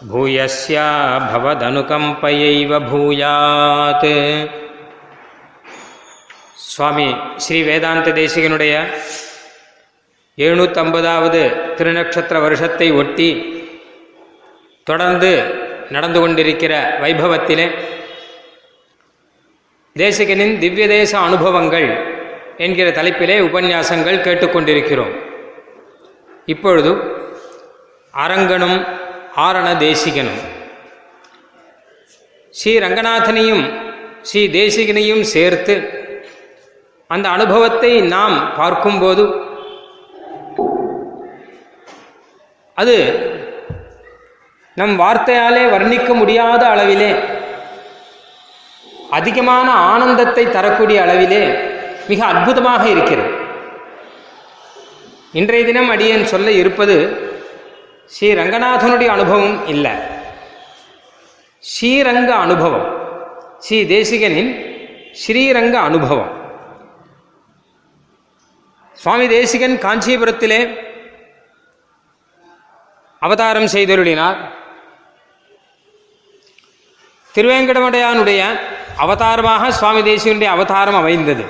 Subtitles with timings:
[0.05, 0.89] भूयस्या
[1.33, 4.07] भवदनुकम्पयैव भूयात्
[6.69, 8.75] சுவாமி ஸ்ரீ வேதாந்த தேசிகனுடைய
[10.37, 11.41] எழுநூற்றம்பதாவது
[11.77, 13.29] திருநக்ஷத்திர வருஷத்தை ஒட்டி
[14.85, 15.31] தொடர்ந்து
[15.91, 17.67] நடந்து கொண்டிருக்கிற வைபவத்திலே
[19.97, 21.89] தேசிகனின் திவ்ய தேச அனுபவங்கள்
[22.57, 25.15] என்கிற தலைப்பிலே உபன்யாசங்கள் கேட்டுக்கொண்டிருக்கிறோம்.
[26.47, 26.91] இப்பொழுது
[28.13, 28.85] அரங்கனும்
[29.37, 30.41] ஆரண தேசிகனும்.
[32.51, 33.65] ஸ்ரீ ரங்கநாதனையும்
[34.23, 35.75] ஸ்ரீ தேசிகனையும் சேர்த்து
[37.15, 39.25] அந்த அனுபவத்தை நாம் பார்க்கும்போது
[42.81, 42.97] அது
[44.81, 47.11] நம் வார்த்தையாலே வர்ணிக்க முடியாத அளவிலே
[49.19, 51.43] அதிகமான ஆனந்தத்தை தரக்கூடிய அளவிலே
[52.11, 53.31] மிக அற்புதமாக இருக்கிறது.
[55.41, 56.97] இன்றைய தினம் அடியேன் சொல்ல இருப்பது
[58.15, 59.95] ஸ்ரீ ரங்கநாதனுடைய அனுபவம் இல்லை.
[61.73, 62.89] ஸ்ரீரங்க அனுபவம்
[63.65, 64.53] ஸ்ரீ தேசிகனின்
[65.23, 66.31] ஸ்ரீரங்க அனுபவம்.
[69.03, 70.61] சுவாமி தேசிகன் காஞ்சிபுரத்திலே
[73.23, 74.39] அவதாரம் செய்தருளினார்.
[77.35, 78.41] திருவேங்கடமடையானுடைய
[78.97, 81.45] அவதாரமாக சுவாமி தேசிகனுடைய அவதாரம் அமைந்தது.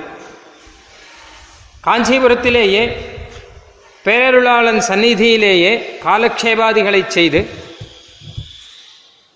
[1.87, 2.83] காஞ்சிபுரத்திலேயே
[4.05, 5.71] பேரருளாளன் சந்நிதியிலேயே
[6.07, 7.39] காலக்ஷேபாதிகளை செய்து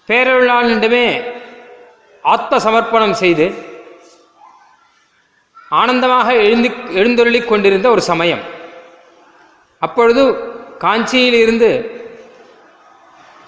[0.07, 1.07] பேரருளாளனிடமே
[2.33, 3.45] ஆத்ம சமர்ப்பணம் செய்து
[5.69, 8.39] ஆனந்தமாக எழுந்து எழுந்தொருளிக் கொண்டிருந்த ஒரு சமயம்.
[9.79, 10.33] அப்பொழுது
[10.79, 11.93] காஞ்சியிலிருந்து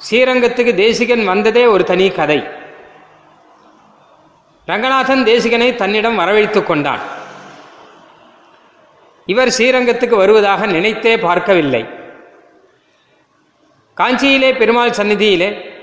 [0.10, 2.48] ஸ்ரீரங்கத்துக்கு தேசிகன் வந்ததே ஒரு தனி கதை.
[4.66, 7.00] ரங்கநாதன் தேசிகனை தன்னிடம் வரவழைத்து கொண்டான்.
[9.26, 11.86] இவர் ஸ்ரீரங்கத்துக்கு வருவதாக நினைத்தே பார்க்கவில்லை.
[13.98, 15.76] காஞ்சியிலே பெருமாள் சந்நிதியிலே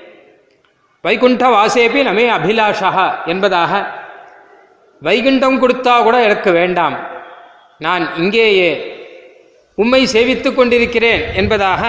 [1.03, 4.03] வைகுண்ட வாசேபி நமே அபிலாஷா என்பதாக
[5.04, 6.97] வைகுண்டம் கொடுத்தா கூட எனக்கு வேண்டாம்.
[7.78, 8.70] நான் இங்கேயே
[9.75, 11.82] உம்மை சேவித்து கொண்டிருக்கிறேன் என்பதாக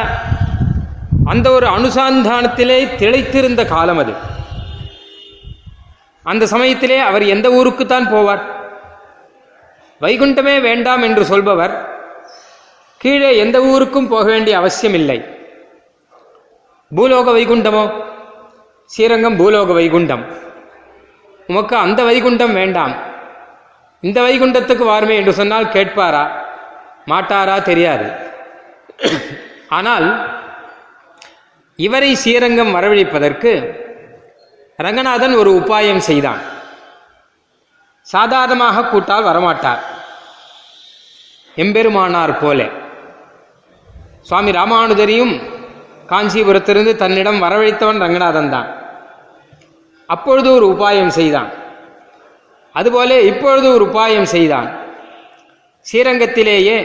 [1.26, 4.14] அந்த ஒரு அனுசந்தானத்திலே திளைத்திருந்த காலம் அது.
[6.24, 8.44] அந்த சமயத்திலே அவர் எந்த ஊருக்குத்தான் போவார்?
[10.02, 11.74] வைகுண்டமே வேண்டாம் என்று சொல்பவர்
[12.98, 15.18] கீழே எந்த ஊருக்கும் போக வேண்டிய அவசியமில்லை.
[16.96, 17.84] பூலோக வைகுண்டமோ?
[18.86, 20.45] ஸ்ரீரங்கம் பூலோக வைகுண்டம்.
[21.48, 22.96] உமக்கு அந்த வைகுண்டம் வேண்டாம்.
[24.02, 26.28] இந்த வைகுண்டத்துக்கு வாருமே என்று சொன்னால் கேட்பாரா?
[27.08, 27.62] மாட்டாரா?
[27.62, 28.12] தெரியாது.
[29.70, 30.08] ஆனால்
[31.76, 33.82] இவரை ஸ்ரீரங்கம் வரவழைப்பதற்கு
[34.78, 36.42] ரங்கநாதன் ஒரு உபாயம் செய்தான்.
[38.02, 39.80] சாதாரணமாக கூட்டால் வரமாட்டார்.
[41.56, 42.70] எம்பெருமானார் போல.
[44.22, 45.34] சுவாமி ராமானுஜரையும்
[46.10, 48.85] காஞ்சிபுரத்திலிருந்து தன்னிடம் வரவழைத்தவன் ரங்கநாதன் தான்
[50.14, 51.50] அப்பொழுது ஒரு உபாயம் செய்தான்.
[52.76, 54.68] அதுபோல இப்பொழுது ஒரு உபாயம் செய்தான்.
[55.86, 56.78] ஸ்ரீரங்கத்திலேயே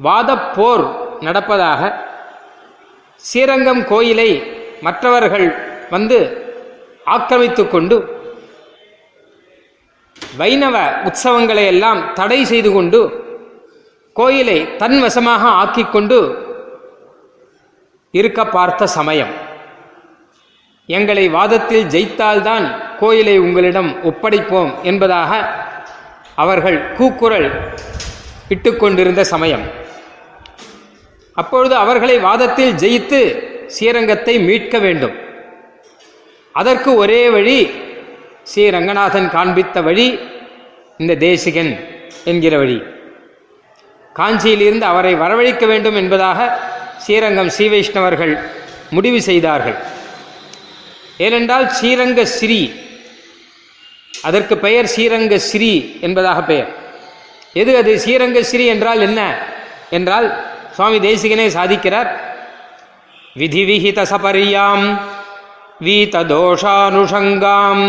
[0.00, 0.84] வாதப்போர்
[1.26, 1.80] நடப்பதாக
[3.24, 4.30] ஸ்ரீரங்கம் கோயிலை
[4.86, 5.46] மற்றவர்கள்
[5.90, 6.18] வந்து
[7.14, 7.96] ஆக்கிரமித்து கொண்டு
[10.36, 10.76] வைணவ
[11.08, 13.00] உற்சவங்களை எல்லாம் தடை செய்து கொண்டு
[14.16, 16.18] கோயிலை தன் வசமாக ஆக்கிக்கொண்டு
[18.18, 19.32] இருக்க பார்த்த சமயம்.
[20.96, 22.64] எங்களை வாதத்தில் ஜெயித்தால்தான்
[23.00, 25.30] கோயிலை உங்களிடம் ஒப்படைப்போம் என்பதாக
[26.42, 27.48] அவர்கள் கூக்குரல்
[28.54, 29.64] இட்டுக்கொண்டிருந்த சமயம்.
[31.36, 33.20] அப்பொழுது அவர்களை வாதத்தில் ஜெயித்து
[33.74, 35.14] ஸ்ரீரங்கத்தை மீட்க வேண்டும்.
[36.54, 37.58] அதற்கு ஒரே வழி
[38.50, 40.08] ஸ்ரீ ரங்கநாதன் காண்பித்த வழி
[41.02, 41.72] இந்த தேசிகன்
[42.24, 42.78] என்கிற வழி.
[44.18, 46.38] காஞ்சியிலிருந்து அவரை வரவழைக்க வேண்டும் என்பதாக
[46.98, 48.34] ஸ்ரீரங்கம் ஸ்ரீ வைஷ்ணவர்கள்
[48.96, 49.78] முடிவு செய்தார்கள்.
[51.24, 52.60] ஏனென்றால் ஸ்ரீரங்க ஸ்ரீ
[54.22, 56.68] அதற்கு பெயர் ஸ்ரீரங்க ஸ்ரீ என்பதாக பெயர்.
[57.52, 58.00] எது அது?
[58.04, 59.48] ஸ்ரீரங்க ஸ்ரீ என்றால் என்ன?
[59.90, 60.44] என்றால்
[60.74, 62.10] சுவாமி தேசிகனே சாதிக்கிறார்.
[63.34, 64.98] விதி விஹித சபரியாம்
[65.84, 67.84] வீத தோஷானுஷங்காம்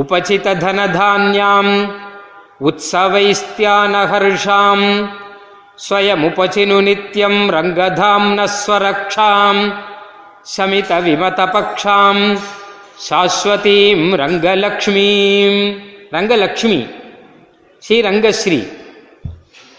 [0.00, 1.74] உபசித தனதான்யாம்
[2.66, 4.86] உற்சவைஸ்தியானஹர்ஷாம்
[5.84, 9.62] ஸ்வயமுபசினு நித்யம் ரங்கதாம்னஸ்வரக்ஷாம்
[10.42, 12.38] சமித விமதபக்ஷாம்
[13.10, 15.78] சாஸ்வதீம் ரங்கலக்ஷ்மீம்.
[16.12, 16.90] ரங்கலக்ஷ்மி.
[17.88, 18.68] ஸ்ரீரங்கஸ்ரீ.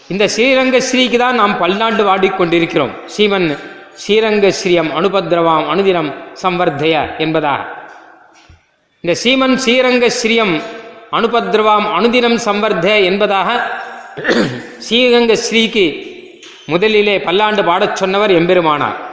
[0.08, 2.94] இந்த ஸ்ரீரங்கஸ்ரீக்கு தான் நாம் பல்லாண்டு வாடிக்கொண்டிருக்கிறோம்.
[3.16, 3.58] சீமன்
[4.06, 7.62] ஸ்ரீரங்கஸ்ரீயம் அனுபத்ரவாம் அனுதினம் சம்வர்தய என்பதாக.
[9.00, 10.60] இந்த சீமன் ஸ்ரீரங்கஸ்ரீயம்
[11.12, 13.78] அனுபத்ரவாம் அனுதினம் சம்வர்தய என்பதாக
[14.90, 16.10] ஸ்ரீரங்கஸ்ரீக்கு
[16.66, 19.11] முதலிலே பல்லாண்டு பாடச் சொன்னவர் எம்பெருமானார்.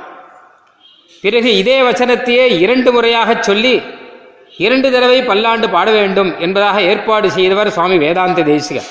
[1.22, 3.82] பிறகு இதே வச்சனத்தையே இரண்டு முறையாக சொல்லி
[4.58, 8.90] இரண்டு தடவை பல்லாண்டு பாட வேண்டும் என்பதாக ஏற்பாடு செய்தவர் சுவாமி வேதாந்த தேசிகர்.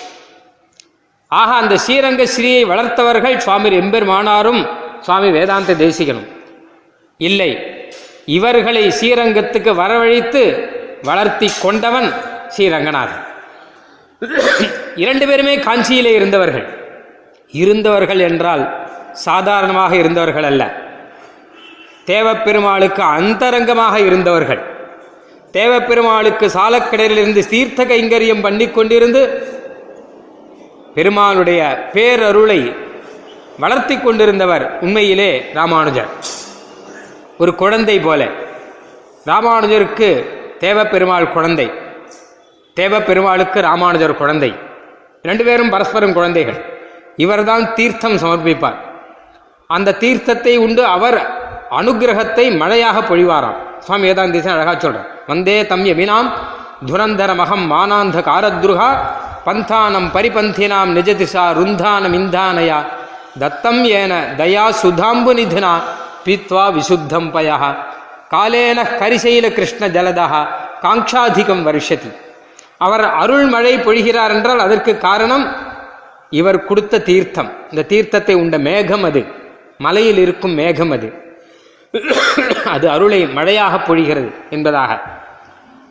[1.27, 4.69] ஆக அந்த ஸ்ரீரங்க ஸ்ரீயை வளர்த்தவர்கள் சுவாமி எம்பெருமானாரும்
[5.01, 6.29] சுவாமி வேதாந்த தேசிகனும்
[7.17, 7.51] இல்லை
[8.25, 10.43] இவர்களை ஸ்ரீரங்கத்துக்கு வரவழைத்து
[11.03, 12.13] வளர்த்தி கொண்டவன்
[12.57, 13.23] ஸ்ரீரங்கநாதன்.
[14.95, 16.67] இரண்டு பேருமே காஞ்சியிலே இருந்தவர்கள்.
[17.51, 18.65] இருந்தவர்கள் என்றால்
[19.13, 20.63] சாதாரணமாக இருந்தவர்கள் அல்ல.
[22.09, 24.63] தேவப்பெருமாளுக்கு அந்தரங்கமாக இருந்தவர்கள்.
[25.53, 29.43] தேவப்பெருமாளுக்கு சாலக்கடையிலிருந்து தீர்த்த கைங்கரியம் பண்ணி கொண்டிருந்து
[30.95, 32.77] பெருமாளுடைய பேரருளை
[33.59, 36.09] வளர்த்தி கொண்டிருந்தவர் உண்மையிலே ராமானுஜர்.
[37.39, 38.27] ஒரு குழந்தை போல.
[39.27, 40.25] ராமானுஜருக்கு
[40.61, 41.71] தேவப்பெருமாள் குழந்தை.
[42.77, 44.55] தேவப்பெருமாளுக்கு ராமானுஜர் குழந்தை.
[45.23, 46.65] ரெண்டு பேரும் பரஸ்பரம் குழந்தைகள்.
[47.17, 48.79] இவர்தான் தீர்த்தம் சமர்ப்பிப்பார்.
[49.67, 51.38] அந்த தீர்த்தத்தை உண்டு அவர்
[51.71, 53.57] அனுகிரகத்தை மழையாக பொழிவாராம்.
[53.79, 55.09] சுவாமி வேதாந்தீசன் அழகா சொல்றார்.
[55.27, 56.29] வந்தே தம் யமினாம்
[56.87, 58.99] துரந்தரமகம் மானாந்த காரத்ருகா
[59.47, 62.85] பந்தானம் பரிபந்தினாம் நிஜதிசா ருந்தானம் இந்தானயா
[63.39, 65.73] தத்தம் ஏன தயா சுதாம்பு நிதினா
[66.25, 67.77] பீத்வா விசுத்தம் பயா
[68.31, 70.47] காலேன கரிசைல கிருஷ்ண ஜலதா
[70.83, 72.11] காங்காதிகம் வருஷதி.
[72.79, 75.57] அவர் அருள்மழை பொழிகிறார் என்றால் அதற்கு காரணம்
[76.31, 77.53] இவர் கொடுத்த தீர்த்தம்.
[77.71, 79.27] இந்த தீர்த்தத்தை உண்ட மேகம் அது.
[79.79, 81.28] மலையில் இருக்கும் மேகம் அது.
[82.73, 84.91] அது அருளை மழையாக பொழிகிறது என்பதாக.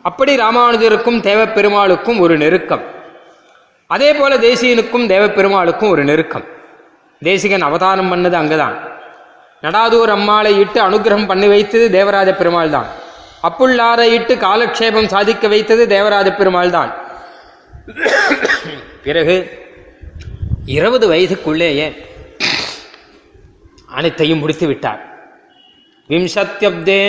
[0.02, 2.84] அப்படி ராமானுஜருக்கும் தேவப்பெருமாளுக்கும் ஒரு நெருக்கம்.
[3.90, 6.46] அதே போல தேசிகனுக்கும் தேவப்பெருமாளுக்கும் ஒரு நெருக்கம்.
[7.22, 8.76] தேசிகன் அவதாரம் பண்ணது அங்குதான்.
[9.62, 12.88] நடாதூர் அம்மாளை இட்டு அனுகிரகம் பண்ணி வைத்தது தேவராஜ பெருமாள் தான்
[13.42, 16.92] அப்புள்ளாரை இட்டு காலக்ஷேபம் சாதிக்க வைத்தது தேவராஜ பெருமாள் தான்
[19.04, 19.36] பிறகு
[20.64, 21.86] இருபது வயதுக்குள்ளேயே
[23.88, 25.00] அனைத்தையும் முடித்து விட்டார்
[26.10, 27.02] விம்சத்தியப்தே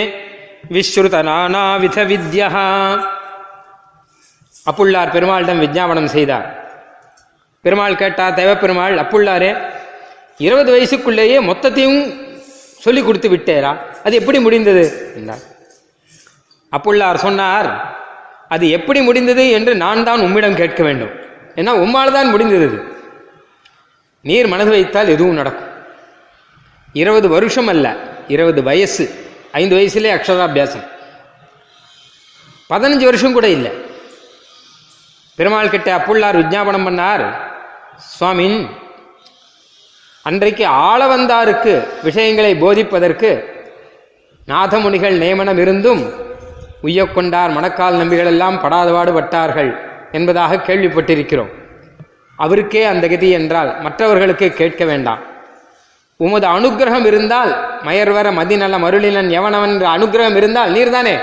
[0.74, 2.48] விஸ்ருத நானாவித வித்யா
[4.70, 6.48] அப்புள்ளார் பெருமாளிடம் விஜாபனம் செய்தார்.
[7.64, 9.48] பெருமாள் கேட்டார் தேவப்பெருமாள் அப்புள்ளாரே
[10.46, 12.02] இருபது வயசுக்குள்ளேயே மொத்தத்தையும்
[12.84, 13.72] சொல்லி கொடுத்து விட்டேரா?
[14.04, 14.84] அது எப்படி முடிந்தது?
[15.16, 15.42] என்றார்.
[16.76, 17.70] அப்புள்ளார் சொன்னார்
[18.54, 21.12] அது எப்படி முடிந்தது என்று நான் தான் உம்மிடம் கேட்க வேண்டும்.
[21.60, 22.68] ஏன்னா உம்மால் தான் முடிந்தது
[24.28, 25.68] நீர் மனது வைத்தால் எதுவும் நடக்கும்.
[27.02, 27.86] இருபது வருஷம் அல்ல.
[28.30, 29.04] இருபது வயசு
[29.52, 30.84] ஐந்து வயசுலேயே அக்ஷராபியாசம்.
[32.70, 33.72] பதினஞ்சு வருஷம் கூட இல்லை.
[35.36, 37.24] பெருமாள் கிட்ட அப்புள்ளார் விஜாபனம் பண்ணார்
[38.10, 38.58] சுவாமின்
[40.22, 41.72] அன்றைக்கு ஆள வந்தாருக்கு
[42.02, 43.30] விஷயங்களை போதிப்பதற்கு
[44.48, 46.02] நாதமுனிகள் நியமனம் இருந்தும்
[46.82, 49.70] உய்யக்கொண்டார் மணக்கால் நம்பிகள் எல்லாம் படாதபாடு பட்டார்கள்
[50.12, 51.50] என்பதாக கேள்விப்பட்டிருக்கிறோம்.
[52.36, 55.20] அவருக்கே அந்த கதி என்றால் மற்றவர்களுக்கு கேட்க வேண்டாம்.
[56.20, 61.16] உமது அனுக்கிரகம் இருந்தால் மயர்வர மதிநல மருளினன் எவனவன் என்ற அனுக்கிரகம் இருந்தால் நீர்தானே?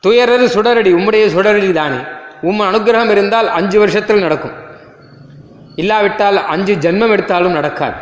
[0.00, 1.96] துயரது சுடரடி உம்முடைய சுடரடி தானே.
[2.40, 4.52] உம் அனுக்கிரகம் இருந்தால் அஞ்சு வருஷத்தில் நடக்கும்.
[5.76, 7.94] இல்லாவிட்டால் அஞ்சு ஜென்மம் எடுத்தாலும் நடக்காது.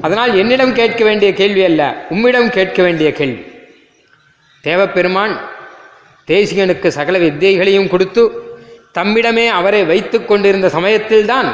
[0.00, 3.44] அதனால் என்னிடம் கேட்க வேண்டிய கேள்வி அல்ல உம்மிடம் கேட்க வேண்டிய கேள்வி.
[4.64, 5.36] தேவப்பெருமான்
[6.26, 8.32] தேசிகனுக்கு சகல வித்தியைகளையும் கொடுத்து
[8.98, 11.48] தம்மிடமே அவரை வைத்து கொண்டிருந்த சமயத்தில்தான்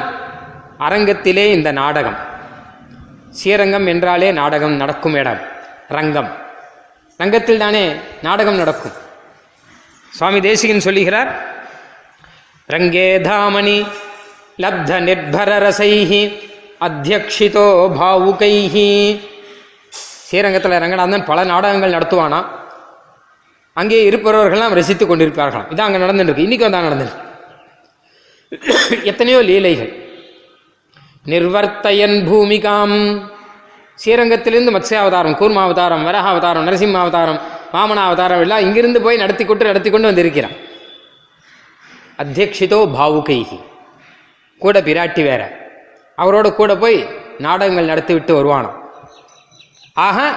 [0.79, 2.35] அரங்கத்திலே இந்த நாடகம்.
[3.39, 5.41] ஸ்ரீரங்கம் என்றாலே நாடகம் நடக்கும் இடம்.
[5.97, 6.31] ரங்கம்.
[7.21, 7.85] ரங்கத்தில் தானே
[8.27, 8.95] நாடகம் நடக்கும்.
[10.13, 11.31] சுவாமி தேசிகன் சொல்லுகிறார்
[12.75, 13.79] ரங்கே தாமணி
[14.63, 16.23] லப்த நிர்பர ரசைஹி
[16.87, 17.67] அத்தியக்ஷிதோ
[17.99, 18.89] பாவுகைஹி.
[20.29, 22.41] ஸ்ரீரங்கத்தில் ரங்கநாதன் பல நாடகங்கள் நடத்துவானா?
[23.81, 25.69] அங்கே இருப்பவர்கள்லாம் ரசித்துக் கொண்டிருப்பார்களாம்.
[25.73, 27.23] இதான் அங்கே நடந்துருக்கு இன்றைக்கும் தான் நடந்துருக்கு
[29.11, 29.93] எத்தனையோ லீலைகள்.
[31.27, 32.95] நிர்வர்த்தயன் பூமிகாம்.
[34.05, 37.41] ஸ்ரீரங்கத்திலிருந்து மத்ஸ்ய அவதாரம் கூர்ம அவதாரம் வரஹ அவதாரம் நரசிம்ம அவதாரம்
[37.73, 40.57] வாமன அவதாரம் எல்லாம் இங்கிருந்து போய் நடத்தி கொண்டு நடத்தி கொண்டு வந்திருக்கிறான்
[42.19, 43.61] அத்தியக்ஷிதோ பாவுகைகி
[44.59, 45.43] கூட பிராட்டி வேற.
[46.19, 48.79] அவரோட கூட போய் நாடகங்கள் நடத்தி விட்டு வருவானாம்.
[49.95, 50.37] ஆக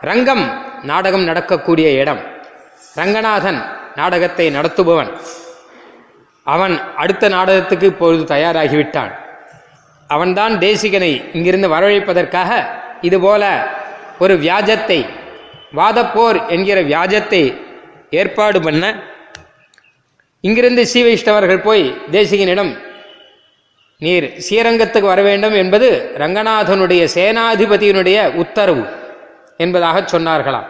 [0.00, 0.44] ரங்கம்
[0.82, 2.20] நாடகம் நடக்கக்கூடிய இடம்.
[2.94, 3.62] ரங்கநாதன்
[3.94, 5.10] நாடகத்தை நடத்துபவன்.
[6.42, 9.19] அவன் அடுத்த நாடகத்துக்கு இப்பொழுது தயாராகிவிட்டான்.
[10.14, 12.50] அவன்தான் தேசிகனை இங்கிருந்து வரவழைப்பதற்காக
[13.00, 13.44] இதுபோல
[14.18, 14.98] ஒரு வியாஜத்தை
[15.76, 17.42] வாதப்போர் என்கிற வியாஜத்தை
[18.10, 18.84] ஏற்பாடு பண்ண
[20.40, 22.72] இங்கிருந்து ஸ்ரீ வைஷ்ணவர்கள் போய் தேசிகனிடம்
[23.98, 25.88] நீர் ஸ்ரீரங்கத்துக்கு வர வேண்டும் என்பது
[26.18, 28.84] ரங்கநாதனுடைய சேனாதிபதியினுடைய உத்தரவு
[29.56, 30.68] என்பதாக சொன்னார்களாம்.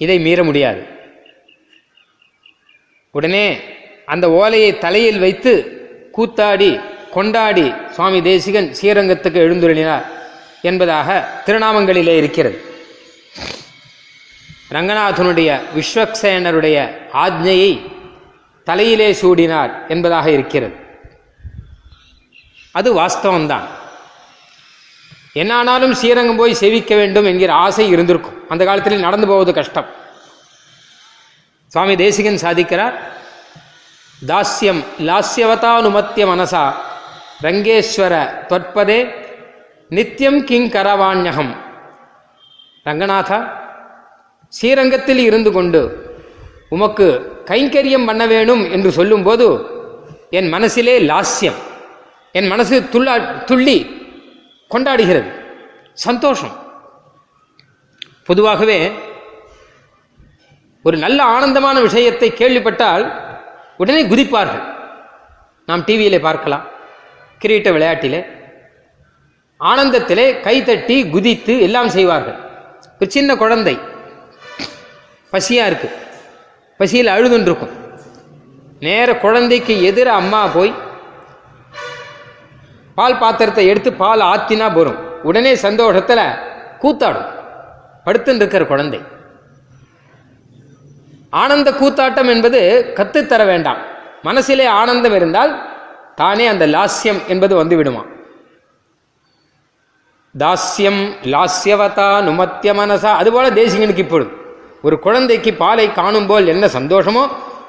[0.00, 0.82] இதை மீற முடியாது.
[3.14, 3.46] உடனே
[4.06, 5.52] அந்த ஓலையை தலையில் வைத்து
[6.16, 6.70] கூத்தாடி
[7.12, 10.04] கொண்டாடி சுவாமி தேசிகன் ஸ்ரீரங்கத்துக்கு எழுந்துருளினார்
[10.62, 12.64] என்பதாக திருநாமங்களிலே இருக்கிறது.
[14.70, 17.92] ரங்கநாதனுடைய விஸ்வக்சேனருடைய ஆజ్ఞையை
[18.64, 20.74] தலையிலே சூடினார் என்பதாக இருக்கிறது.
[22.70, 23.66] அது வாஸ்தவம்தான்.
[25.34, 28.48] என்னானாலும் ஸ்ரீரங்கம் போய் சேவிக்க வேண்டும் என்கிற ஆசை இருந்திருக்கும்.
[28.48, 29.86] அந்த காலத்தில் நடந்து போவது கஷ்டம்.
[31.66, 32.94] சுவாமி தேசிகன் சாதிக்கிறார்
[34.26, 36.74] தாஸ்யம் லாஸ்யவதானுமத்திய மனசா
[37.42, 38.14] ரங்கேஸ்வர
[38.50, 38.98] தொற்பதே
[39.88, 41.52] நித்தியம் கிங் கரவாண்யகம்
[42.86, 43.38] ரங்கநாதா
[44.48, 45.80] ஸ்ரீரங்கத்தில் இருந்து கொண்டு
[46.68, 47.06] உமக்கு
[47.44, 49.46] கைங்கரியம் பண்ண வேணும் என்று சொல்லும்போது
[50.30, 51.60] என் மனசிலே லாஸ்யம்
[52.32, 53.76] என் மனசு துள்ளா துள்ளி
[54.70, 55.30] கொண்டாடுகிறது.
[55.92, 56.56] சந்தோஷம்.
[58.24, 58.92] பொதுவாகவே
[60.82, 63.04] ஒரு நல்ல ஆனந்தமான விஷயத்தை கேள்விப்பட்டால்
[63.76, 64.64] உடனே குதிப்பார்கள்.
[65.66, 66.66] நாம் டிவியிலே பார்க்கலாம்.
[67.38, 68.26] கிரீட்ட விளையாட்டிலே
[69.60, 72.36] ஆனந்தத்திலே கைத்தட்டி குதித்து எல்லாம் செய்வார்கள்.
[73.00, 73.78] ஒரு சின்ன குழந்தை
[75.30, 75.90] பசியாக இருக்கு.
[76.78, 77.70] பசியில் அழுதுன்றிருக்கும்.
[78.80, 80.74] நேர குழந்தைக்கு எதிர அம்மா போய்
[82.94, 86.24] பால் பாத்திரத்தை எடுத்து பால் ஆத்தினா போகும் உடனே சந்தோஷத்தில்
[86.82, 87.28] கூத்தாடும்.
[88.04, 89.00] படுத்துன்னு இருக்கிற குழந்தை.
[91.30, 93.80] ஆனந்த கூத்தாட்டம் என்பது கத்துத்தர வேண்டாம்.
[94.22, 95.67] மனசிலே ஆனந்தம் இருந்தால்
[96.20, 98.02] தானே அந்த லாஸ்யம் என்பது வந்து விடுமா
[100.42, 101.02] தாஸ்யம்
[101.34, 103.10] லாஸ்யவதா நுமத்திய மனசா.
[103.20, 104.30] அதுபோல தேசிகனுக்கு இப்பொழுது.
[104.86, 107.22] ஒரு குழந்தைக்கு பாலை காணும் போல் என்ன சந்தோஷமோ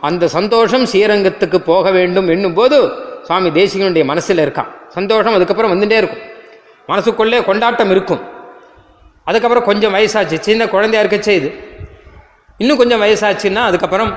[0.07, 2.77] அந்த சந்தோஷம் ஸ்ரீரங்கத்துக்கு போக வேண்டும் என்னும் போது
[3.23, 6.23] சுவாமி தேசிகனுடைய மனசில் இருக்கான் சந்தோஷம் அதுக்கப்புறம் வந்துட்டே இருக்கும்.
[6.87, 8.21] மனசுக்குள்ளே கொண்டாட்டம் இருக்கும்.
[9.29, 10.37] அதுக்கப்புறம் கொஞ்சம் வயசாச்சு.
[10.47, 11.49] சின்ன குழந்தையா இருக்க செய்து
[12.57, 14.11] இன்னும் கொஞ்சம் வயசாச்சுன்னா அதுக்கப்புறம்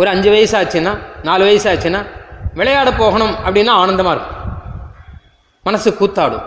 [0.00, 2.00] ஒரு அஞ்சு வயசாச்சுன்னா நாலு வயசாச்சுன்னா
[2.54, 4.38] விளையாட போகணும் அப்படின்னா ஆனந்தமாக இருக்கும்.
[5.62, 6.44] மனசு கூத்தாடும்.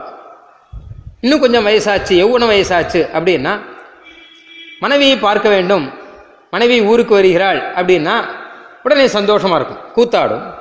[1.22, 3.60] இன்னும் கொஞ்சம் வயசாச்சு எவ்வளோ வயசாச்சு அப்படின்னா
[4.80, 5.94] மனைவியை பார்க்க வேண்டும்.
[6.52, 8.16] மனைவி ஊருக்கு வருகிறாள் அப்படின்னா
[8.84, 9.82] உடனே சந்தோஷமாக இருக்கும்.
[9.96, 10.54] கூத்தாடும்.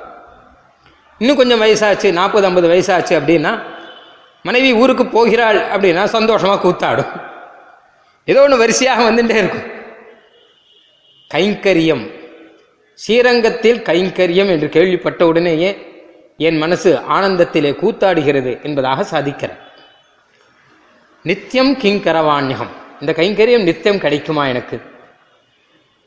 [1.17, 3.61] இன்னும் கொஞ்சம் வயசாச்சு நாற்பது ஐம்பது வயசாச்சு அப்படின்னா
[4.43, 7.11] மனைவி ஊருக்கு போகிறாள் அப்படின்னா சந்தோஷமாக கூத்தாடும்.
[8.25, 9.65] ஏதோ ஒன்று வரிசையாக வந்துட்டே இருக்கும்.
[11.33, 12.03] கைங்கரியம்.
[12.95, 15.93] ஸ்ரீரங்கத்தில் கைங்கரியம் என்று கேள்விப்பட்ட உடனேயே
[16.37, 19.59] என் மனசு ஆனந்தத்திலே கூத்தாடுகிறது என்பதாக சாதிக்கிறார்
[21.23, 24.81] நித்தியம் கிங்கரவாண்யகம் இந்த கைங்கரியம் நித்தியம் கிடைக்குமா எனக்கு?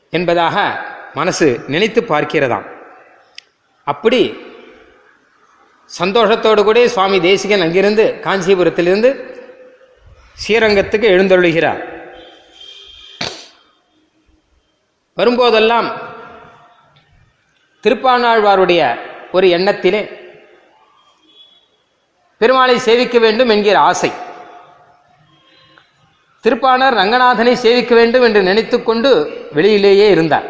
[0.09, 2.65] என்பதாக மனசு நினைத்து பார்க்கிறதாம்.
[3.83, 4.33] அப்படி
[5.99, 9.09] சந்தோஷத்தோடு கூட சுவாமி தேசிகன் அங்கிருந்து காஞ்சிபுரத்திலிருந்து
[10.47, 11.81] ஸ்ரீரங்கத்துக்கு எழுந்தொழுகிறார்
[15.17, 16.08] வரும்போதெல்லாம்
[17.83, 18.81] திருப்பாணாழ்வாருடைய
[19.31, 20.01] ஒரு எண்ணத்திலே
[22.41, 24.11] பெருமாளை சேவிக்க வேண்டும் என்கிற ஆசை.
[26.43, 29.09] திருப்பாணர் ரங்கநாதனை சேவிக்க வேண்டும் என்று நினைத்துக்கொண்டு
[29.55, 30.47] வெளியிலேயே இருந்தார்.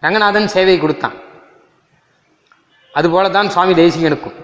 [0.00, 1.16] ரங்கநாதன் சேவை கொடுத்தான்.
[2.94, 4.36] அதுபோல தான் சுவாமி தேசிகனுக்கும்.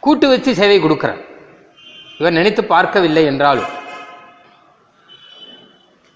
[0.00, 1.22] கூட்டு வச்சு சேவை கொடுக்கிறார்.
[2.18, 3.70] இவர் நினைத்து பார்க்கவில்லை என்றாலும்.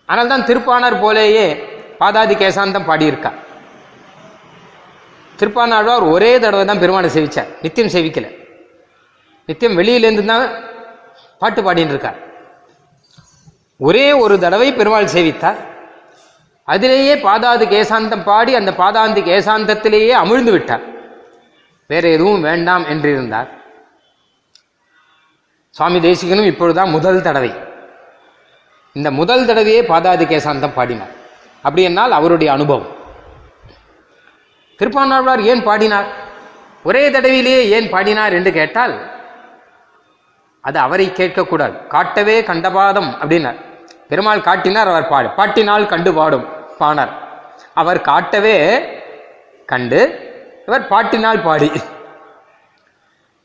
[0.08, 1.46] ஆனால் தான் திருப்பாணர் போலேயே
[2.00, 3.30] பாதாதி கேசாந்தம் பாடியிருக்கா.
[5.38, 7.50] திருப்பானாழ்வார் ஒரே தடவை தான் பெருமானை சேவிச்சார்.
[7.64, 8.26] நித்தியம் சேவிக்கல.
[9.48, 10.44] நித்தியம் வெளியிலேருந்து தான்
[11.40, 12.18] பாட்டு பாடின்னு இருக்கார்
[13.86, 15.58] ஒரே ஒரு தடவை பெருமாள் சேவித்தார்.
[16.74, 20.84] அதிலேயே பாதாது கேசாந்தம் பாடி அந்த பாதாந்தி கேசாந்தத்திலேயே அமிழ்ந்து விட்டார்.
[21.90, 23.50] வேற எதுவும் வேண்டாம் என்றிருந்தார்.
[25.76, 27.52] சுவாமி தேசிகனும் இப்பொழுதுதான் முதல் தடவை.
[28.96, 31.12] இந்த முதல் தடவையே பாதாதி கேசாந்தம் பாடினார்.
[31.64, 32.88] அப்படி என்னால் அவருடைய அனுபவம்.
[34.78, 36.08] திருப்பாணாழ்வார் ஏன் பாடினார்?
[36.88, 38.94] ஒரே தடவையிலேயே ஏன் பாடினார் என்று கேட்டால்
[40.64, 41.76] அது அவரை கேட்கக்கூடாது.
[41.94, 43.58] காட்டவே கண்டபாதம் அப்படின்னார்.
[44.08, 46.46] பெருமாள் காட்டினார் அவர் பாடு பாட்டினால் கண்டு பாடும்
[46.80, 47.12] பானார்.
[47.80, 48.56] அவர் காட்டவே
[49.72, 50.00] கண்டு
[50.66, 51.70] இவர் பாட்டினால் பாடி.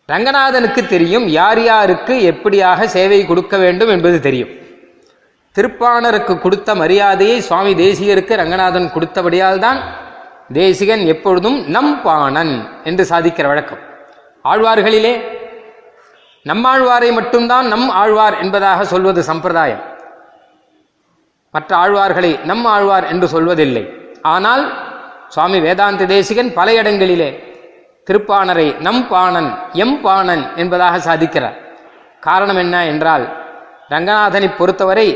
[0.09, 4.51] ரங்கநாதனுக்கு தெரியும் யார் யாருக்கு எப்படியாக சேவை கொடுக்க வேண்டும் என்பது தெரியும்.
[5.59, 9.79] திருப்பாணருக்கு கொடுத்த மரியாதையை சுவாமி தேசிகருக்கு ரங்கநாதன் கொடுத்தபடியால் தான்
[10.57, 12.53] தேசிகன் எப்பொழுதும் நம் பாணன்
[12.89, 13.81] என்று சாதிக்கிற வழக்கம்.
[14.45, 15.11] ஆழ்வார்களிலே
[16.45, 19.81] நம்மாழ்வாரை மட்டும்தான் நம் ஆழ்வார் என்பதாக சொல்வது சம்பிரதாயம்.
[21.53, 23.83] மற்ற ஆழ்வார்களை நம் ஆழ்வார் என்று சொல்வதில்லை.
[24.33, 24.63] ஆனால்
[25.35, 27.29] சுவாமி வேதாந்த தேசிகன் பல இடங்களிலே
[28.07, 29.49] திருப்பாணரை நம் பாணன்
[29.85, 31.57] எம் பாணன் என்பதாக சாதிக்கிறார்.
[32.27, 33.25] காரணம் என்ன என்றால்
[33.93, 35.07] ரங்கநாதனை பொறுத்தவரை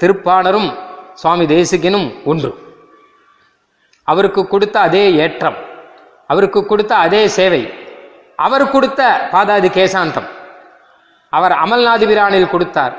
[0.00, 0.68] திருப்பாணரும்
[1.20, 2.50] சுவாமி தேசிகனும் ஒன்று.
[4.08, 5.58] அவருக்கு கொடுத்த அதே ஏற்றம்
[6.30, 7.62] அவருக்கு கொடுத்த அதே சேவை
[8.44, 9.00] அவர் கொடுத்த
[9.32, 10.28] பாதாதி கேசாந்தம்.
[11.32, 12.94] அவர் அமல்நாதிபிரானில் கொடுத்தார்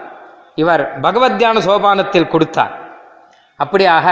[0.62, 2.74] இவர் பகவத்யான சோபானத்தில் கொடுத்தார்.
[3.64, 4.08] அப்படியாக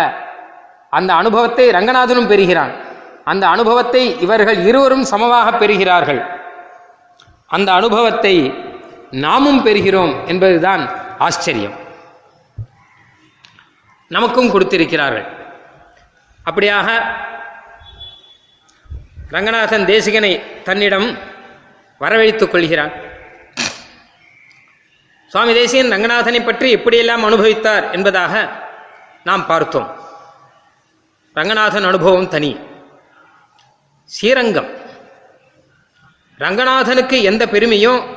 [0.98, 2.74] அந்த அனுபவத்தை ரங்கநாதனும் பெறுகிறான்.
[3.32, 6.22] அந்த அனுபவத்தை இவர்கள் இருவரும் சமமாக பெறுகிறார்கள்.
[7.56, 8.36] அந்த அனுபவத்தை
[9.25, 10.84] நாமும் பெறுகிறோம் என்பதுதான்
[11.27, 11.75] ஆச்சரியம்.
[14.08, 15.26] நமக்கும் கொடுத்திருக்கிறார்கள்.
[16.46, 17.02] அப்படியாக
[19.30, 21.18] ரங்கநாதன் தேசிகனை தன்னிடம்
[22.00, 22.92] வரவழைத்துக் கொள்கிறான்.
[25.28, 28.64] சுவாமி தேசிகன் ரங்கநாதனை பற்றி எப்படியெல்லாம் அனுபவித்தார் என்பதாக
[29.24, 30.00] நாம் பார்த்தோம்.
[31.34, 32.60] ரங்கநாதன் அனுபவம் தனி.
[34.06, 34.78] ஸ்ரீரங்கம்.
[36.40, 38.16] ரங்கநாதனுக்கு எந்த பெருமையோ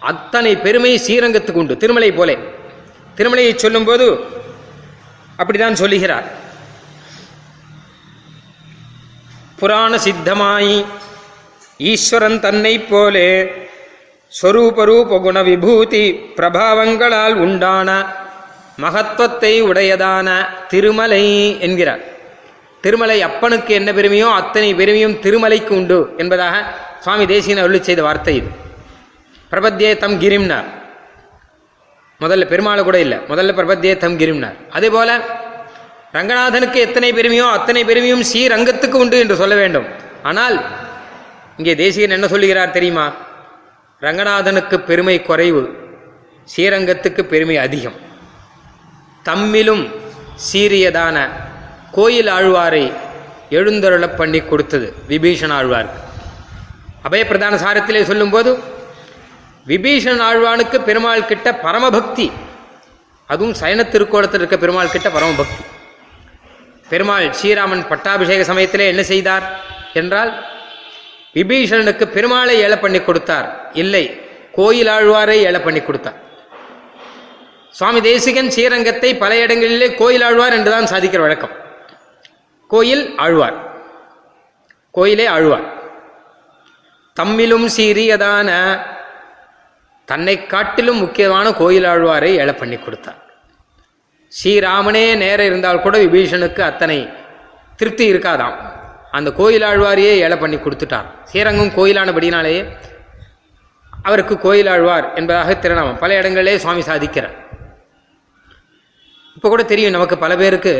[0.00, 1.76] அத்தனை பெருமை ஸ்ரீரங்கத்துக்கு உண்டு.
[1.76, 2.38] திருமலை போலே.
[3.16, 4.32] திருமலையை சொல்லும்போது
[5.38, 6.26] அப்படிதான் சொல்லுகிறார்.
[9.58, 10.74] புராண சித்தமாய்
[11.90, 13.28] ஈஸ்வரன் தன்னை போலே
[14.40, 16.04] ஸ்வரூபரூப குண விபூதி
[16.36, 17.90] பிரபாவங்களால் உண்டான
[18.84, 20.28] மகத்துவத்தை உடையதான
[20.68, 21.24] திருமலை
[21.58, 22.02] என்கிறார்.
[22.84, 26.56] திருமலை அப்பனுக்கு என்ன பெருமையோ அத்தனை பெருமையும் திருமலைக்கு உண்டு என்பதாக
[27.00, 28.50] சுவாமி தேசியன் அருளி செய்த வார்த்தை இது.
[29.52, 30.68] பிரபத்தியே தம் கிரிம்னார்.
[32.24, 33.18] முதல்ல பெருமாளை கூட இல்லை.
[33.30, 34.58] முதல்ல பிரபத்தியே தம் கிரிம்னார்.
[34.70, 35.18] அதே போல
[36.16, 39.86] ரங்கநாதனுக்கு எத்தனை பெருமையோ அத்தனை பெருமையும் ஸ்ரீரங்கத்துக்கு உண்டு என்று சொல்ல வேண்டும்.
[40.22, 40.56] ஆனால்
[41.56, 43.06] இங்கே தேசியன் என்ன சொல்லுகிறார் தெரியுமா?
[44.00, 45.62] ரங்கநாதனுக்கு பெருமை குறைவு
[46.52, 47.98] ஸ்ரீரங்கத்துக்கு பெருமை அதிகம்.
[49.28, 49.84] தம்மிலும்
[50.48, 51.16] சீரியதான
[51.96, 52.84] கோயில் ஆழ்வாரை
[53.58, 56.00] எழுந்தருளப் பண்ணி கொடுத்தது விபீஷண ஆழ்வாருக்கு.
[57.08, 58.50] அபயப்பிரதான சாரத்திலே சொல்லும்போது
[59.68, 62.32] விபீஷன் ஆழ்வானுக்கு பெருமாள் கிட்ட பரமபக்தி.
[63.26, 65.62] அதுவும் சயன திருக்கோலத்தில் இருக்க பெருமாள் கிட்ட பரமபக்தி.
[66.88, 69.44] பெருமாள் ஸ்ரீராமன் பட்டாபிஷேக சமயத்திலே என்ன செய்தார்
[69.92, 70.46] என்றால்
[71.34, 73.70] விபீஷணனுக்கு பெருமாளை ஏழை பண்ணி கொடுத்தார்.
[73.72, 74.20] இல்லை
[74.52, 76.18] கோயில் ஆழ்வாரை ஏழை பண்ணி கொடுத்தார்.
[77.70, 81.54] சுவாமி தேசிகன் ஸ்ரீரங்கத்தை பல இடங்களிலே கோயில் ஆழ்வார் என்றுதான் சாதிக்கிற வழக்கம்.
[82.66, 83.56] கோயில் ஆழ்வார்.
[84.90, 85.66] கோயிலே ஆழ்வார்.
[87.20, 88.50] தம்மிலும் சீரியதான
[90.10, 93.20] தன்னை காட்டிலும் முக்கியமான கோயில் ஆழ்வாரை ஏழை பண்ணி கொடுத்தார்.
[94.32, 96.98] ஸ்ரீராமனே நேரம் இருந்தால் கூட விபீஷனுக்கு அத்தனை
[97.76, 98.56] திருப்தி இருக்காதாம்.
[99.16, 101.08] அந்த கோயில் ஆழ்வாரையே ஏழை பண்ணி கொடுத்துட்டார்.
[101.30, 102.62] ஸ்ரீரங்கம் கோயிலானபடினாலேயே
[104.08, 105.98] அவருக்கு கோயில் ஆழ்வார் என்பதாக திருநாமம்.
[105.98, 107.36] பல இடங்களிலே சுவாமி சாதிக்கிறார்.
[109.36, 110.74] இப்போ கூட தெரியும் நமக்கு பல பேருக்கு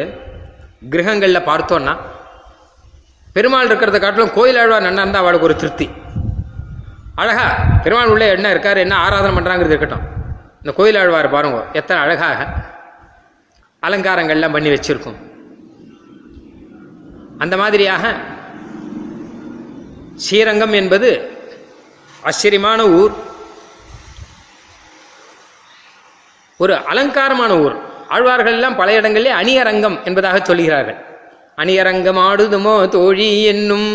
[0.92, 1.94] கிரகங்களில் பார்த்தோன்னா
[3.36, 5.86] பெருமாள் இருக்கிறத காட்டிலும் கோயிலாழ்வார் நன்னா இருந்தால் அவளுக்கு ஒரு திருப்தி.
[7.22, 7.46] அழகா
[7.82, 10.04] பெருமாள் உள்ளே என்ன இருக்கார் என்ன ஆராதனை பண்ணுறாங்கிறது இருக்கட்டும்.
[10.58, 12.46] இந்த கோயில் ஆழ்வார் பாருங்க எத்தனை அழகாக
[13.86, 15.18] அலங்காரங்கள்லாம் பண்ணி வச்சுருக்கோம்.
[17.38, 18.14] அந்த மாதிரியாக
[20.24, 21.10] ஸ்ரீரங்கம் என்பது
[22.22, 23.14] ஆச்சரியமான ஊர்.
[26.56, 27.76] ஒரு அலங்காரமான ஊர்.
[28.08, 30.98] ஆழ்வார்கள் எல்லாம் பல இடங்களிலே அணியரங்கம் என்பதாக சொல்கிறார்கள்.
[31.56, 33.88] அணியரங்கம் ஆடுதுமோ தோழி என்னும்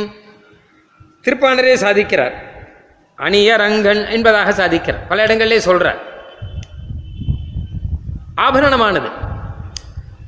[1.23, 2.35] திருப்பாணரே சாதிக்கிறார்.
[3.19, 5.07] அணியரங்கன் என்பதாக சாதிக்கிறார்.
[5.07, 5.97] பல இடங்களிலே சொல்றார்.
[8.37, 9.11] ஆபரணமானது.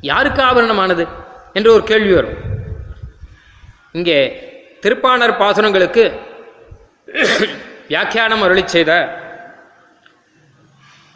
[0.01, 1.07] யாருக்கு ஆபரணமானது
[1.53, 2.37] என்று ஒரு கேள்வி வரும்.
[3.91, 4.49] இங்கே
[4.81, 6.19] திருப்பாணர் பாசுரங்களுக்கு
[7.87, 9.19] வியாக்கியானம் அருளி செய்த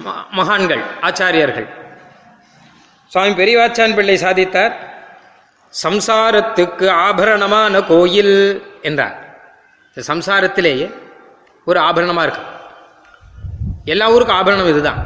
[0.05, 1.69] ம- மகான்கள் ஆச்சாரியர்கள்.
[3.07, 4.73] சுவாமி பெரியவாச்சான் பிள்ளை சாதித்தார்.
[5.83, 9.39] சம்சாரத்துக்கு ஆபரணமான கோயில் என்றார்.
[9.95, 11.03] சம்சாரத்திலேயே
[11.65, 12.43] ஒரு ஆபரணமாக இருக்கு.
[13.85, 14.99] எல்லா ஊருக்கும் ஆபரணம் இதுதான்.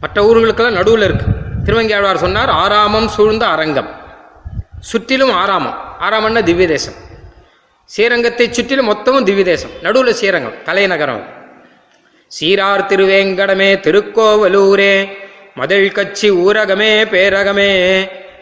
[0.00, 1.26] மற்ற ஊர்களுக்கெல்லாம் நடுவில் இருக்கு.
[1.64, 3.90] திருவங்கியாழ்வார் சொன்னார் ஆராமம் சூழ்ந்த அரங்கம்.
[4.80, 5.78] சுற்றிலும் ஆராமம்.
[6.00, 6.94] ஆராமம்னா திவ்ய தேசம்.
[7.84, 9.70] ஸ்ரீரங்கத்தை சுற்றிலும் மொத்தமும் திவ்ய தேசம்.
[9.82, 11.22] நடுவில் ஸ்ரீரங்கம் தலைநகரம்
[12.40, 15.08] சீரார் திருவேங்கடமே திருக்கோவலூரே
[15.54, 17.70] மதில் கட்சி ஊரகமே பேரகமே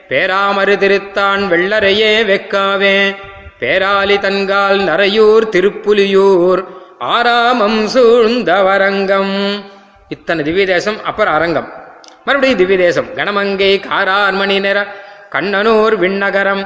[0.09, 3.15] பேராமரு திருத்தான் வெள்ளரையே வெக்காவே.
[3.63, 6.63] பேராலி தன்கால் நரையூர் திருப்புலியூர்
[6.99, 9.35] ஆராமம் சூழ்ந்தவரங்கம்
[10.09, 11.69] இத்தனை திவ்ய தேசம் அப்புறம் அரங்கம்.
[12.25, 14.79] மறுபடியும் திவ்ய தேசம் கணமங்கை காரார் மணி நிற
[15.35, 16.65] கண்ணனூர் விண்ணகரம்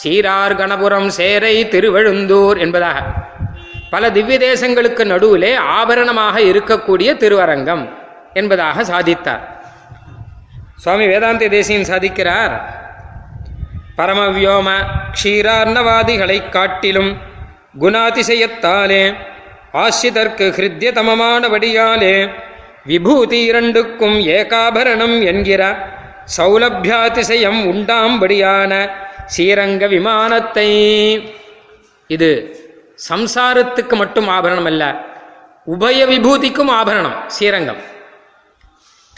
[0.00, 3.02] சீரார் கணபுரம் சேரை திருவழுந்தூர் என்பதாக.
[3.90, 7.84] பல திவ்ய தேசங்களுக்கு நடுவிலே ஆபரணமாக இருக்கக்கூடிய திருவரங்கம்
[8.34, 9.44] என்பதாக சாதித்தார்.
[10.76, 12.56] சுவாமி வேதாந்த தேசியன் சாதிக்கிறார்.
[13.98, 14.68] பரமவியோம
[15.12, 17.10] க்ஷீரார்ணவாதிகளை காட்டிலும்
[17.80, 19.02] குணாதிசயத்தாலே
[19.74, 22.14] ஆசிதற்கு ஹிருத்தியதமமானபடியாலே
[22.86, 25.62] விபூதி இரண்டுக்கும் ஏகாபரணம் என்கிற
[26.36, 28.72] சௌலபியாதிசயம் உண்டாம்படியான
[29.26, 30.68] சீரங்க விமானத்தை
[32.10, 32.30] இது
[33.08, 34.84] சம்சாரத்துக்கு மட்டும் ஆபரணம் அல்ல
[35.66, 37.80] உபய விபூதிக்கும் ஆபரணம் சீரங்கம்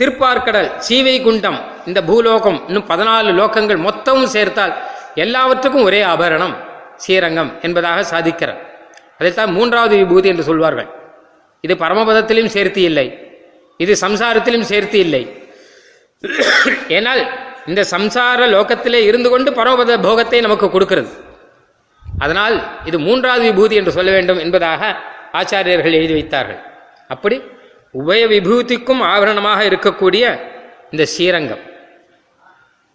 [0.00, 1.58] திருப்பார்கடல் சீவை குண்டம்
[1.88, 4.74] இந்த பூலோகம் இன்னும் பதினாலு லோகங்கள் மொத்தமும் சேர்த்தால்
[5.24, 6.54] எல்லாவற்றுக்கும் ஒரே ஆபரணம்
[7.02, 8.60] ஸ்ரீரங்கம் என்பதாக சாதிக்கிறார்.
[9.18, 10.88] அதைத்தான் மூன்றாவது விபூதி என்று சொல்வார்கள்.
[11.64, 13.06] இது பரமபதத்திலும் சேர்த்து இல்லை.
[13.84, 15.22] இது சம்சாரத்திலும் சேர்த்து இல்லை.
[16.96, 17.22] ஏனால்
[17.70, 21.10] இந்த சம்சார லோகத்திலே இருந்து கொண்டு பரமபத போகத்தை நமக்கு கொடுக்கிறது.
[22.24, 22.56] அதனால்
[22.88, 24.82] இது மூன்றாவது விபூதி என்று சொல்ல வேண்டும் என்பதாக
[25.40, 26.60] ஆச்சாரியர்கள் எழுதி வைத்தார்கள்.
[27.14, 27.36] அப்படி
[27.94, 30.24] உபய விபூதிக்கும் ஆபரணமாக இருக்கக்கூடிய
[30.90, 31.62] இந்த ஸ்ரீரங்கம்.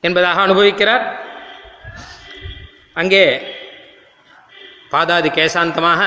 [0.01, 1.03] என்பதாக அனுபவிக்கிறார்.
[3.01, 3.23] அங்கே
[4.93, 6.01] பாதாதி கேசாந்தமாக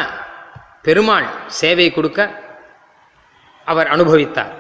[0.87, 2.20] பெருமாள் சேவை கொடுக்க
[3.64, 4.53] அவர் அனுபவித்தார்.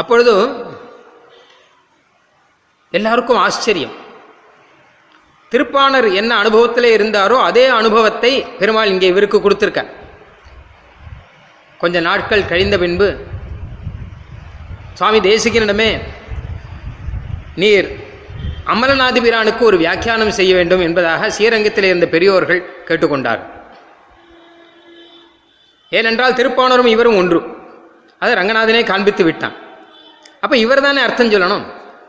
[0.00, 0.34] அப்பொழுது
[2.90, 3.96] எல்லாருக்கும் ஆச்சரியம்.
[5.52, 9.90] திருப்பாணர் என்ன அனுபவத்தில் இருந்தாரோ அதே அனுபவத்தை பெருமாள் இங்கே இவருக்கு கொடுத்துருக்கார்.
[11.82, 13.06] கொஞ்ச நாட்கள் கழிந்த பின்பு
[14.98, 16.00] சுவாமி தேசிகனிடமே
[17.54, 17.88] நீர்
[18.72, 23.40] அமலநாதிபிரானுக்கு ஒரு வியாக்கியானம் செய்ய வேண்டும் என்பதாக ஸ்ரீரங்கத்தில் இருந்த பெரியோர்கள் கேட்டுக்கொண்டார்.
[25.90, 27.40] ஏனென்றால் திருப்பானூரும் இவரும் ஒன்று.
[28.18, 29.56] அதை ரங்கநாதனே காண்பித்து விட்டான்.
[30.40, 31.64] அப்போ இவர் தானே அர்த்தம் சொல்லணும்?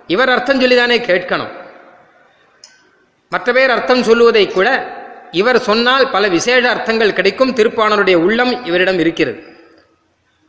[0.07, 1.51] இவர் அர்த்தம் சொல்லி தானே கேட்கணும்?
[3.29, 4.69] மற்ற பேர் அர்த்தம் சொல்லுவதை கூட
[5.31, 7.55] இவர் சொன்னால் பல விசேஷ அர்த்தங்கள் கிடைக்கும்.
[7.55, 9.41] திருப்பானருடைய உள்ளம் இவரிடம் இருக்கிறது.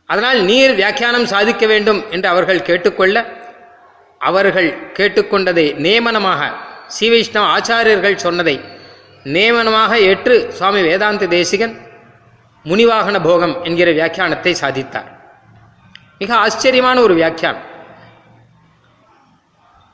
[0.09, 3.17] அதனால் நீர் வியாக்கியானம் சாதிக்க வேண்டும் என்று அவர்கள் கேட்டுக்கொள்ள
[4.21, 6.41] அவர்கள் கேட்டுக்கொண்டதை நியமனமாக
[6.87, 8.55] ஸ்ரீ வைஷ்ணவ ஆச்சாரியர்கள் சொன்னதை
[9.25, 11.75] நியமனமாக ஏற்று சுவாமி வேதாந்த தேசிகன்
[12.65, 15.09] முனிவாகன போகம் என்கிற வியாக்கியானத்தை சாதித்தார்.
[16.19, 17.65] மிக ஆச்சரியமான ஒரு வியாக்கியானம்.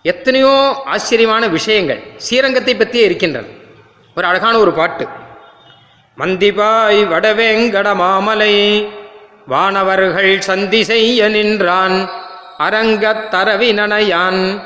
[0.05, 0.53] எத்தனையோ
[0.85, 3.45] ஆச்சரியமான விஷயங்கள் ஸ்ரீரங்கத்தை பற்றியே இருக்கின்றன.
[4.17, 5.05] ஒரு அழகான ஒரு பாட்டு.
[6.17, 8.55] மந்திபாய் வடவேங்கட மாமலை
[9.47, 12.09] வானவர்கள் சந்தி செய்ய நின்றான்
[12.57, 14.61] அரங்கத் தரவினனையான்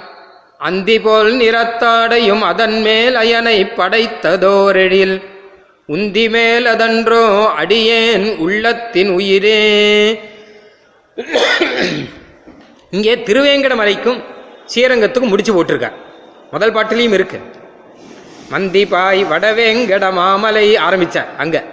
[0.57, 5.21] அந்தி போல் நிறத்தாடையும் அதன் மேல் அயனை படைத்ததோரெழில்
[5.89, 9.59] உந்தி மேல் அதன்றோ அடியேன் உள்ளத்தின் உயிரே.
[12.91, 14.23] இங்கே திருவேங்கடமலைக்கும்
[14.75, 15.93] ஸ்ரீரங்கத்துக்கும் முடிச்சு போட்டிருக்கார்
[16.51, 17.39] முதல் பாட்டிலையும் இருக்கு.
[18.51, 21.63] மந்திபாய் வடவேங்கட மாமலை ஆரம்பிச்சார் அங்க.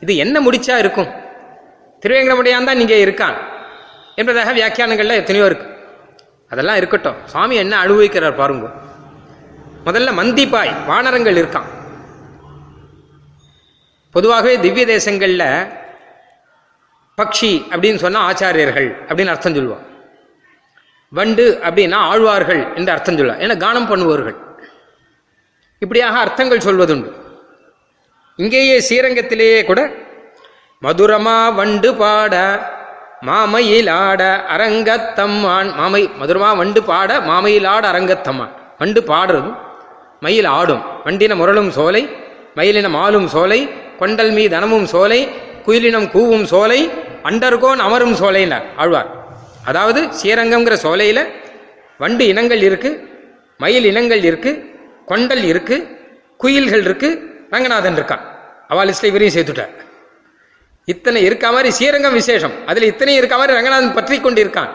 [0.00, 1.10] இது என்ன முடிச்சா இருக்கும்?
[2.02, 3.36] திருவேங்கடமுடியான் தான் இங்கே இருக்கான்
[4.20, 5.66] என்பதாக வியாக்கியானங்கள்ல எத்தனையோ இருக்கு.
[6.52, 7.18] அதெல்லாம் இருக்கட்டும்.
[7.32, 8.68] சுவாமி என்ன அனுபவிக்கிறார் பாருங்க.
[9.86, 11.68] முதல்ல மந்திப்பாய் வானரங்கள் இருக்கான்.
[14.14, 15.46] பொதுவாகவே திவ்ய தேசங்களில்
[17.18, 19.86] பக்ஷி அப்படின்னு சொன்னால் ஆச்சாரியர்கள் அப்படின்னு அர்த்தம் சொல்லுவான்
[21.18, 24.36] வண்டு அப்படின்னா ஆழ்வார்கள் என்று அர்த்தம் சொல்லுவார் ஏன்னா கானம் பண்ணுவார்கள்
[25.84, 27.10] இப்படியாக அர்த்தங்கள் சொல்வதுண்டு.
[28.42, 29.80] இங்கேயே ஸ்ரீரங்கத்திலேயே கூட
[30.84, 32.34] மதுரமா வண்டு பாட
[33.28, 34.22] மாமையில் ஆட
[34.54, 39.58] அரங்கத்தம்மான் மாமை மதுரமா வண்டு பாட மாமையில் ஆட அரங்கத்தம்மான் வண்டு பாடுறதும்
[40.24, 40.82] மயில் ஆடும்.
[41.04, 42.02] வண்டின முரளும் சோலை
[42.58, 43.60] மயிலினம் ஆளும் சோலை
[44.00, 45.20] கொண்டல் மீ தனமும் சோலை
[45.66, 46.80] குயிலினம் கூவும் சோலை
[47.30, 49.10] அண்டர்கோன் அமரும் சோலைனார் ஆழ்வார்.
[49.70, 51.22] அதாவது ஸ்ரீரங்கம்ங்கிற சோலையில்
[52.02, 52.98] வண்டு இனங்கள் இருக்குது
[53.64, 54.52] மயில் இனங்கள் இருக்கு
[55.12, 55.86] கொண்டல் இருக்குது
[56.42, 57.20] குயில்கள் இருக்குது
[57.54, 58.24] ரங்கநாதன் இருக்கான்.
[58.72, 59.72] அவள் லிஸ்ட்ல இவரையும் சேர்த்துட்டார்.
[60.88, 62.54] இத்தனை இருக்க மாதிரி ஸ்ரீரங்கம் விசேஷம்.
[62.70, 64.72] அதில் இத்தனை இருக்க மாதிரி ரங்கநாதன் பற்றி கொண்டு இருக்கான்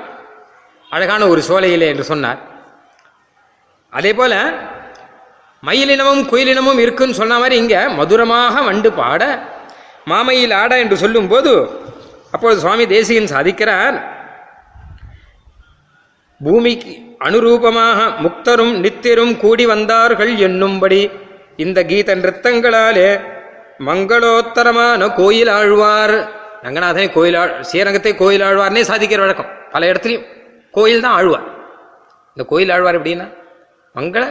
[0.92, 2.40] அழகான ஒரு சோலையிலே என்று சொன்னார்.
[3.94, 4.34] அதே போல
[5.68, 9.24] மயிலினமும் குயிலினமும் இருக்குன்னு சொன்ன மாதிரி இங்கே மதுரமாக வண்டு பாட
[10.12, 11.54] மாமையில் ஆட என்று சொல்லும் போது
[12.34, 13.96] அப்பொழுது சுவாமி தேசிகன் சாதிக்கிறார்.
[16.42, 16.94] பூமிக்கு
[17.28, 21.02] அனுரூபமாக முக்தரும் நித்திரும் கூடி வந்தார்கள் என்னும்படி
[21.64, 23.10] இந்த கீத நிறுத்தங்களாலே
[23.80, 26.16] மங்களோத்தரமான கோயில் ஆழ்வார்.
[26.66, 29.50] ரங்கநாதனை கோயில் ஆழ் ஸ்ரீரங்கத்தை கோயில் ஆழ்வார்னே சாதிக்கிற வழக்கம்.
[29.74, 30.26] பல இடத்துலையும்
[30.72, 31.48] கோயில் தான் ஆழ்வார்.
[32.36, 33.28] இந்த கோயில் ஆழ்வார் எப்படின்னா
[33.96, 34.24] மங்கள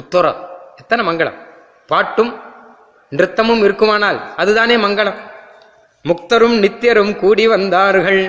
[0.00, 0.40] உத்தரம்
[0.76, 1.36] எத்தனை மங்களம்?
[1.86, 2.32] பாட்டும்
[3.12, 5.18] நிறுத்தமும் இருக்குமானால் அதுதானே மங்களம்.
[6.04, 8.22] முக்தரும் நித்தியரும் கூடி வந்தார்கள்.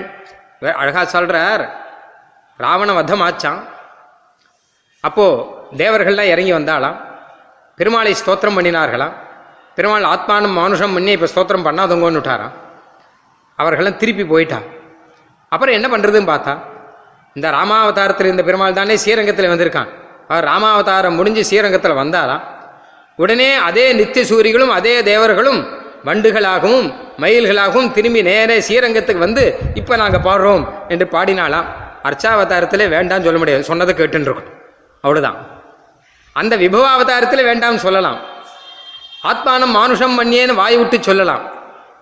[0.82, 1.64] அழகா சொல்றார்.
[2.56, 3.60] ராவண வதம் ஆச்சான்
[5.00, 5.26] அப்போ
[5.76, 6.96] தேவர்கள்லாம் இறங்கி வந்தாலாம்
[7.78, 9.14] பெருமாளை ஸ்தோத்திரம் பண்ணினார்களாம்.
[9.78, 12.54] பெருமாள் ஆத்மானம் மானுஷம் பண்ணி இப்போ ஸ்தோத்திரம் பண்ணாதவங்கன்னு விட்டாராம்
[13.58, 14.58] அவர்கள்லாம் திருப்பி போயிட்டா.
[15.52, 16.54] அப்புறம் என்ன பண்ணுறதுன்னு பார்த்தா
[17.36, 19.90] இந்த ராமாவதாரத்தில் இந்த பெருமாள் தானே ஸ்ரீரங்கத்தில் வந்திருக்கான்.
[20.30, 22.44] அவர் ராமாவதாரம் முடிஞ்சு ஸ்ரீரங்கத்தில் வந்தாராம்
[23.22, 25.60] உடனே அதே நித்திய சூரிகளும் அதே தேவர்களும்
[26.08, 26.88] வண்டுகளாகவும்
[27.22, 29.44] மயில்களாகவும் திரும்பி நேரே ஸ்ரீரங்கத்துக்கு வந்து
[29.80, 30.64] இப்போ நாங்கள் பாடுறோம்
[30.94, 31.68] என்று பாடினாலாம்
[32.08, 33.68] அர்ச்சாவதாரத்திலே வேண்டாம்னு சொல்ல முடியாது.
[33.70, 34.34] சொன்னதை கேட்டுன்னு
[35.04, 35.38] அவ்வளோதான்
[36.36, 38.18] அந்த விபவாவதாரத்தில் வேண்டாம்னு சொல்லலாம்.
[39.22, 41.50] ஆத்மானம் மானுஷம் மண்ணியேன்னு வாய் விட்டு சொல்லலாம்.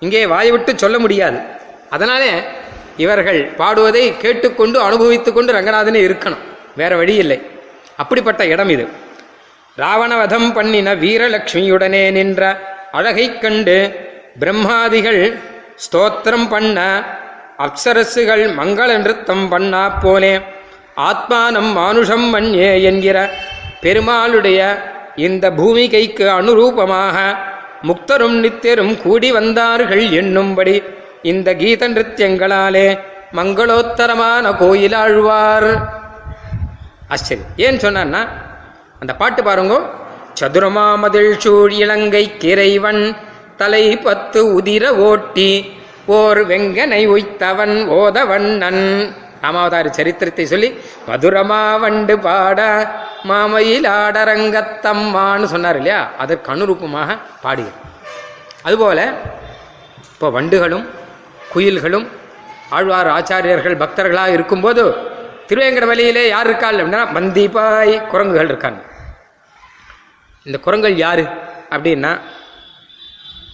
[0.00, 1.38] இங்கே வாய் விட்டு சொல்ல முடியாது.
[1.90, 2.30] அதனாலே
[2.96, 6.38] இவர்கள் பாடுவதை கேட்டுக்கொண்டு அனுபவித்து கொண்டு ரங்கநாதனே இருக்கணும்.
[6.76, 7.42] வேற வழி இல்லை.
[7.96, 8.88] அப்படிப்பட்ட இடம் இது.
[9.76, 12.60] ராவணவதம் பண்ணின வீரலட்சுமியுடனே நின்ற
[12.92, 15.38] அழகைக் கண்டு பிரம்மாதிகள்
[15.76, 17.04] ஸ்தோத்திரம் பண்ண
[17.58, 20.40] அப்சரசுகள் மங்கள நிறுத்தம் பண்ணா போலே.
[20.96, 23.30] ஆத்மானம் மானுஷம் மண்யே என்கிற
[23.82, 24.82] பெருமாளுடைய
[25.16, 27.16] இந்த பூமிகைக்கு அனுரூபமாக
[27.88, 30.74] முக்தரும் நித்தியரும் கூடி வந்தார்கள் என்னும்படி
[31.30, 32.88] இந்த கீத நிருத்தியங்களாலே
[33.38, 35.70] மங்களோத்தரமான கோயில் ஆழ்வார்.
[37.14, 38.22] ஆச்சரியம் ஏன் சொன்னான்னா
[39.00, 39.74] அந்த பாட்டு பாருங்க.
[40.40, 43.02] சதுரமாமதில் சூழ் இலங்கை கிரைவன்
[43.56, 45.50] தலை பத்து உதிர ஓட்டி
[46.06, 48.84] ஓர் வெங்கனை உய்த்தவன் ஓதவண்ணன்.
[49.42, 52.88] ராமாவதாரி சரித்திரத்தை சொல்லி மதுரமா வண்டு பாட
[53.28, 56.10] மாமயிலாடரங்கத்தம்மான்னு சொன்னார் இல்லையா?
[56.18, 57.82] அதற்கு அனுரூபமாக பாடுகிறார்
[58.62, 59.14] அதுபோல
[60.12, 60.88] இப்போ வண்டுகளும்
[61.54, 62.08] குயில்களும்
[62.70, 64.96] ஆழ்வார் ஆச்சாரியர்கள் பக்தர்களாக இருக்கும்போது
[65.48, 66.80] திருவேங்கடமலையிலே யார் இருக்காள்?
[66.80, 68.80] அப்படின்னா மந்திபாய் குரங்குகள் இருக்காங்க.
[70.46, 71.26] இந்த குரங்குகள் யாரு?
[71.70, 72.20] அப்படின்னா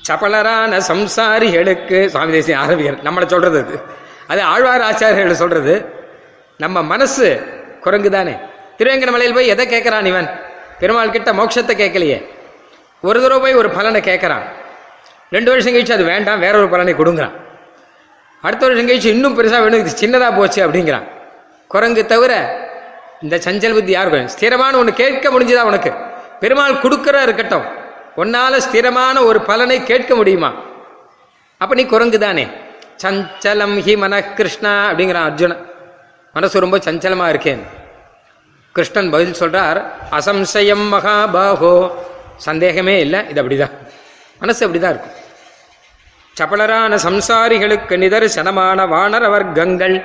[0.08, 3.84] சபலரான சம்சாரிகளுக்கு சுவாமி தேசியம் ஆரம்பிகள் நம்மளை சொல்றது அது.
[4.32, 5.74] அது ஆழ்வார் ஆச்சாரியர்கள் சொல்றது.
[6.58, 7.26] நம்ம மனசு
[7.84, 8.34] குரங்கு தானே
[8.78, 10.28] திருவேங்கடமலையில் போய் எதை கேட்குறான் இவன்?
[10.80, 12.18] பெருமாள் கிட்ட மோட்சத்தை கேட்கலையே.
[13.00, 14.44] ஒரு தடவை போய் ஒரு பலனை கேட்குறான்.
[15.30, 17.34] ரெண்டு வருஷம் கழிச்சு அது வேண்டாம் வேற ஒரு பலனை கொடுங்குறான்.
[18.46, 21.06] அடுத்த வருஷம் கழிச்சு இன்னும் பெருசாக வேணும் இது சின்னதாக போச்சு அப்படிங்கிறான்.
[21.68, 22.32] குரங்கு தவிர
[23.20, 25.90] இந்த சஞ்சல் புத்தி யாருக்கும் ஸ்திரமான ஒன்று கேட்க முடிஞ்சுதா உனக்கு?
[26.40, 27.66] பெருமாள் கொடுக்குற இருக்கட்டும்.
[28.14, 30.50] உன்னால் ஸ்திரமான ஒரு பலனை கேட்க முடியுமா?
[31.58, 32.44] அப்போ நீ குரங்கு தானே
[33.02, 35.66] சஞ்சலம் ஹி மன கிருஷ்ணா அப்படிங்கிறான் அர்ஜுனன்.
[36.32, 37.62] மனசு ரொம்ப சஞ்சலமாக இருக்கேன்.
[38.72, 41.92] கிருஷ்ணன் பதில் சொல்கிறார் அசம்சயம் மகாபாகோ.
[42.36, 43.70] சந்தேகமே இல்லை இது அப்படிதான்.
[44.40, 45.18] மனசு அப்படிதான் இருக்கும்.
[46.38, 49.96] சபலரான சம்சாரிகளுக்கு நிதர்சனமான வானர வர்க்கங்கள்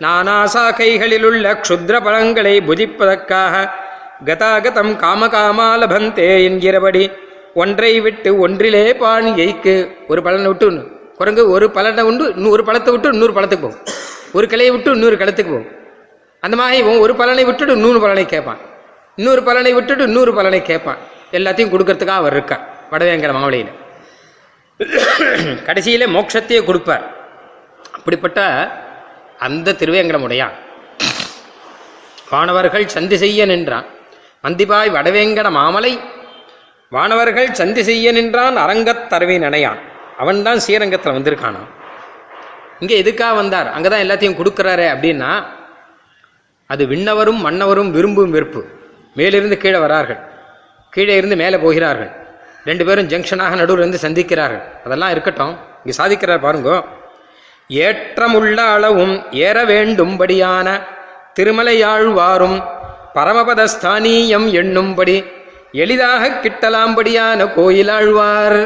[0.00, 3.70] நானாசாக்கைகளிலுள்ள க்ஷுத்ர பழங்களை புதிப்பதற்காக
[4.24, 7.10] கதாகதம் காமகாமாலபந்தே என்கிறபடி
[7.54, 9.74] ஒன்றை விட்டு ஒன்றிலே பாணியைக்கு
[10.08, 13.82] ஒரு பலனை விட்டு குரங்கு ஒரு பலனை உண்டு இன்னொரு பழத்தை விட்டு இன்னொரு பழத்துக்கு போகும்.
[14.32, 15.68] ஒரு கிளையை விட்டு இன்னொரு கிளத்துக்கு போகும்.
[16.40, 18.58] அந்த மாதிரி இவன் ஒரு பலனை விட்டுட்டு இன்னொரு பலனை கேட்பான்.
[19.16, 20.96] இன்னொரு பலனை விட்டுட்டு இன்னொரு பலனை கேட்பான்.
[21.32, 23.70] எல்லாத்தையும் கொடுக்கறதுக்காக அவர் இருக்கார் வடவேங்கிற மாவளியில்
[25.64, 27.14] கடைசியில் மோட்சத்தையே கொடுப்பார்.
[27.92, 28.40] அப்படிப்பட்ட
[29.38, 30.52] அந்த திருவேங்கடமுடையான்.
[32.30, 33.84] வானவர்கள் சந்தி செய்ய நின்றான்.
[34.42, 36.00] மந்திபாய் வடவேங்கட மாமலை
[36.90, 39.38] வானவர்கள் சந்தி செய்ய நின்றான் அரங்கத் தரவி
[40.18, 41.70] அவன் அவன்தான் ஸ்ரீரங்கத்தில் வந்திருக்கானாம்
[42.80, 43.68] இங்கே எதுக்காக வந்தார்?
[43.72, 45.30] அங்கே தான் எல்லாத்தையும் கொடுக்குறாரு அப்படின்னா
[46.66, 48.62] அது விண்ணவரும் மன்னவரும் விரும்பும் வெறுப்பு.
[49.14, 50.20] மேலிருந்து கீழே வரார்கள்.
[50.90, 52.10] கீழே இருந்து மேலே போகிறார்கள்.
[52.64, 54.62] ரெண்டு பேரும் ஜங்ஷனாக நடுவில் இருந்து சந்திக்கிறார்கள்.
[54.84, 55.54] அதெல்லாம் இருக்கட்டும்.
[55.84, 56.84] இங்கே சாதிக்கிறார் பாருங்க.
[57.70, 60.68] ஏற்றமுள்ள அளவும் ஏற வேண்டும்படியான
[61.38, 62.58] திருமலையாழ்வாரும்
[63.14, 65.24] பரமபதஸ்தானீயம் எண்ணும்படி
[65.72, 68.60] எளிதாக கிட்டலாம்படியான கோயிலாழ்வார்.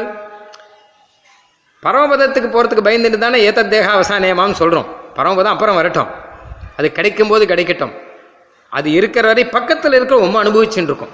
[1.83, 6.09] பரமபதத்துக்கு போகிறதுக்கு பயந்துட்டு தானே ஏத்த தேகாவசானேமான்னு சொல்கிறோம் பரமபதம் அப்புறம் வரட்டும்.
[6.77, 7.93] அது கிடைக்கும் போது கிடைக்கட்டும்.
[8.69, 11.13] அது இருக்கிற வரை பக்கத்தில் இருக்கிற ரொம்ப அனுபவிச்சுட்டு இருக்கும்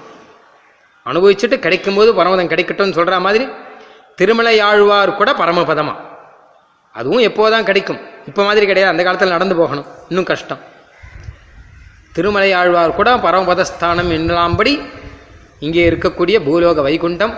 [1.06, 3.48] அனுபவிச்சுட்டு கிடைக்கும்போது பரமபதம் கிடைக்கட்டும்னு சொல்கிற மாதிரி
[4.18, 6.04] திருமலையாழ்வார் கூட பரமபதமாக
[6.92, 8.00] அதுவும் எப்போதான் கிடைக்கும்.
[8.26, 8.92] இப்போ மாதிரி கிடையாது.
[8.92, 9.86] அந்த காலத்தில் நடந்து போகணும்.
[10.08, 10.60] இன்னும் கஷ்டம்.
[12.12, 14.72] திருமலை ஆழ்வார் கூட பரமபதஸ்தானம் என்னலாம்படி
[15.58, 17.34] இங்கே இருக்கக்கூடிய பூலோக வைகுண்டம்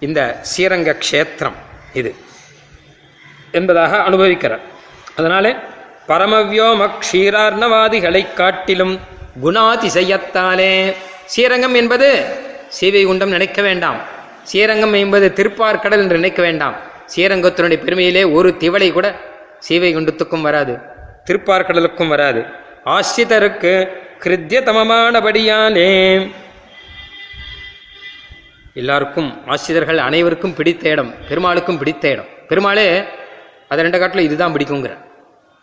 [0.00, 1.56] இந்த ஸ்ரீரங்க க்ஷேத்திரம்
[1.94, 2.10] இது.
[3.50, 4.60] என்பதாக அனுபவிக்கிறார்.
[5.16, 5.54] அதனாலே
[6.08, 9.00] பரமவியோம க்ஷீரார்ணவாதிகளை காட்டிலும்
[9.42, 10.94] குணாதிசயத்தாலே
[11.26, 12.24] ஸ்ரீரங்கம் என்பது
[12.80, 14.00] சீவைகுண்டம் நினைக்க வேண்டாம்.
[14.44, 16.76] ஸ்ரீரங்கம் என்பது திருப்பார்கடல் என்று நினைக்க வேண்டாம்.
[17.16, 19.20] ஸ்ரீரங்கத்தினுடைய பெருமையிலே ஒரு திவளை கூட
[19.68, 20.78] சீவைகுண்டத்துக்கும் வராது
[21.26, 22.44] திருப்பார்கடலுக்கும் வராது.
[22.84, 23.88] ஆசிரிதருக்கு
[24.24, 26.30] கிருத்தியதமமானபடியாலே
[28.74, 32.26] எல்லாருக்கும் ஆசிரியர்கள் அனைவருக்கும் பிடித்த இடம் பெருமாளுக்கும் பிடித்த இடம்.
[32.48, 33.04] பெருமாளே
[33.70, 34.94] அது ரெண்டு காட்டில் இதுதான் பிடிக்குங்கிற.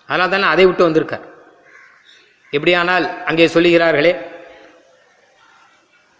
[0.09, 1.25] அதனால தானே அதை விட்டு வந்திருக்கார்.
[2.55, 4.13] எப்படியானால் அங்கே சொல்லுகிறார்களே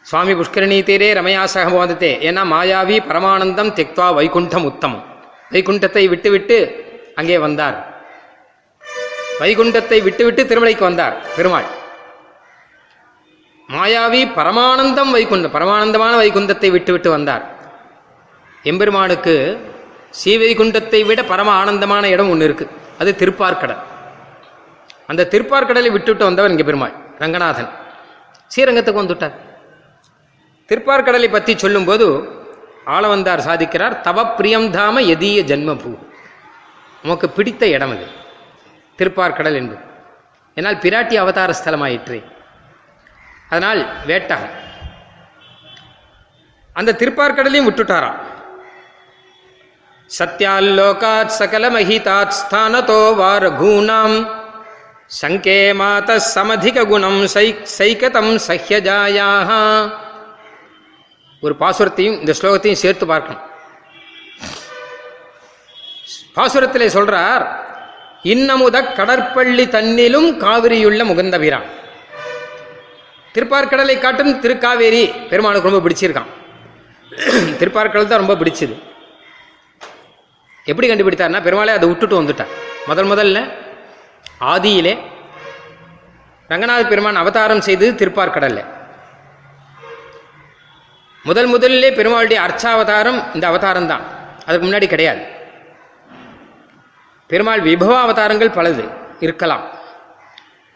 [0.06, 5.04] சுவாமி புஷ்கரணி தீரே ரமயாசக வந்ததே ஏன்னா மாயாவி பரமானந்தம் தெக்வா வைகுண்டம் உத்தமம்.
[5.54, 6.58] வைகுண்டத்தை விட்டுவிட்டு
[7.20, 7.78] அங்கே வந்தார்.
[9.42, 11.68] வைகுண்டத்தை விட்டுவிட்டு திருமலைக்கு வந்தார் பெருமாள்.
[13.70, 17.46] மாயாவி பரமானந்தம் வைகுண்டம் பரமானந்தமான வைகுந்தத்தை விட்டுவிட்டு வந்தார்.
[18.72, 19.36] எம்பெருமானுக்கு
[20.20, 22.66] ஸ்ரீவைகுண்டத்தை விட பரம ஆனந்தமான இடம் ஒன்று இருக்கு.
[23.00, 23.82] அது திருப்பார்கடல்.
[25.08, 27.72] அந்த திருப்பார்கடலை விட்டுவிட்டு வந்தவர் இங்கே பெருமாள் ரங்கநாதன்.
[28.54, 29.36] ஸ்ரீரங்கத்துக்கு வந்துட்டார்.
[30.70, 32.06] திருப்பார்கடலை பற்றி சொல்லும்போது
[32.96, 35.92] ஆளவந்தார் சாதிக்கிறார் தவ பிரியம்தாம தாம எதீய ஜன்மபூ.
[37.04, 38.08] நமக்கு பிடித்த இடம் அது
[39.00, 39.82] திருப்பார்கடல் என்பது.
[40.58, 42.20] என்னால் பிராட்டி அவதார ஸ்தலமாயிற்று.
[43.50, 44.54] அதனால் வேட்டகம்.
[46.74, 48.20] அந்த திருப்பார்கடலையும் விட்டுட்டாராம்.
[50.18, 54.18] சத்யால்லோகாத் சகலமஹிதாத் ஸ்தானதோ வாரகூணாம்
[55.20, 57.48] சங்கே மாத சமதிக குணம் சை
[57.78, 59.50] சைகதம் சஹ்யஜாயாக
[61.44, 63.44] ஒரு பாசுரத்தையும் இந்த ஸ்லோகத்தையும் சேர்த்து பார்க்கணும்.
[66.38, 67.44] பாசுரத்திலே சொல்றார்
[68.34, 71.68] இன்னமுத கடற்பள்ளி தன்னிலும் காவிரியுள்ள முகந்தபிரான்.
[73.36, 76.32] திருப்பார்கடலை காட்டும் திருக்காவேரி பெருமாளுக்கு ரொம்ப பிடிச்சிருக்கான்.
[77.60, 78.76] திருப்பார்கடல் தான் ரொம்ப பிடிச்சது.
[80.70, 82.52] எப்படி கண்டுபிடித்தார்னா பெருமாளே அதை விட்டுட்டு வந்துட்டார்.
[82.90, 83.40] முதல் முதல்ல
[84.54, 84.94] ஆதியிலே
[86.52, 88.62] ரங்கநாத பெருமான் அவதாரம் செய்தது திருப்பார்கடல்ல
[91.26, 94.04] முதல் முதலிலே பெருமாளுடைய அர்ச்சாவதாரம் இந்த அவதாரம் தான்.
[94.46, 95.22] அதுக்கு முன்னாடி கிடையாது.
[97.30, 98.86] பெருமாள் விபவ அவதாரங்கள் பலது
[99.26, 99.64] இருக்கலாம்.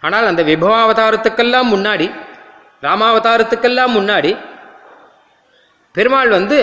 [0.04, 2.08] ஆனால் அந்த விபவாவதாரத்துக்கெல்லாம் முன்னாடி
[2.86, 4.32] ராமாவதாரத்துக்கெல்லாம் முன்னாடி
[5.96, 6.58] பெருமாள் வந்து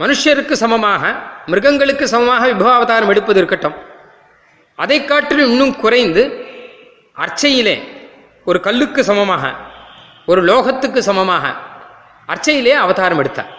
[0.00, 1.02] மனுஷருக்கு சமமாக
[1.46, 3.76] மிருகங்களுக்கு சமமாக விபவாவதாரம் எடுப்பது இருக்கட்டும்.
[4.74, 6.22] அதை காட்டிலும் இன்னும் குறைந்து
[7.24, 7.76] அர்ச்சையிலே
[8.44, 9.44] ஒரு கல்லுக்கு சமமாக
[10.26, 11.44] ஒரு லோகத்துக்கு சமமாக
[12.32, 13.52] அர்ச்சையிலே அவதாரம் எடுத்தார்.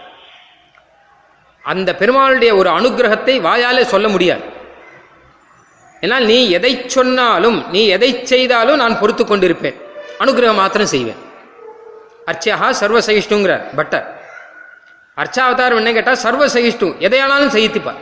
[1.64, 4.44] அந்த பெருமாளுடைய ஒரு அனுகிரகத்தை வாயாலே சொல்ல முடியாது.
[6.04, 9.78] ஏன்னால் நீ எதை சொன்னாலும் நீ எதை செய்தாலும் நான் பொறுத்து கொண்டிருப்பேன்.
[10.24, 11.20] அனுகிரகம் மாத்திரம் செய்வேன்.
[12.30, 14.06] அர்ச்சையா சர்வசகிஷ்ணுங்கிறார் பட்டர்.
[15.22, 18.02] அர்ச்சாவதாரம் என்ன கேட்டால் சர்வசகிஷ்ணு எதையானாலும் சகித்துப்பார்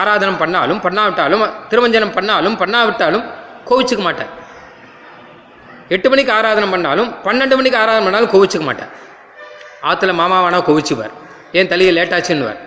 [0.00, 3.24] ஆராதனம் பண்ணாலும் பண்ணாவிட்டாலும் திருமஞ்சனம் பண்ணாலும் பண்ணாவிட்டாலும்
[3.68, 4.32] கோவிச்சுக்க மாட்டார்.
[5.94, 8.92] எட்டு மணிக்கு ஆராதனம் பண்ணாலும் பன்னெண்டு மணிக்கு ஆராதனை பண்ணாலும் கோவிச்சுக்க மாட்டார்.
[9.88, 11.14] ஆற்றுல மாமாவானா கோவிச்சுவார்
[11.58, 12.60] ஏன் தலையை லேட்டாச்சுன்னுவார்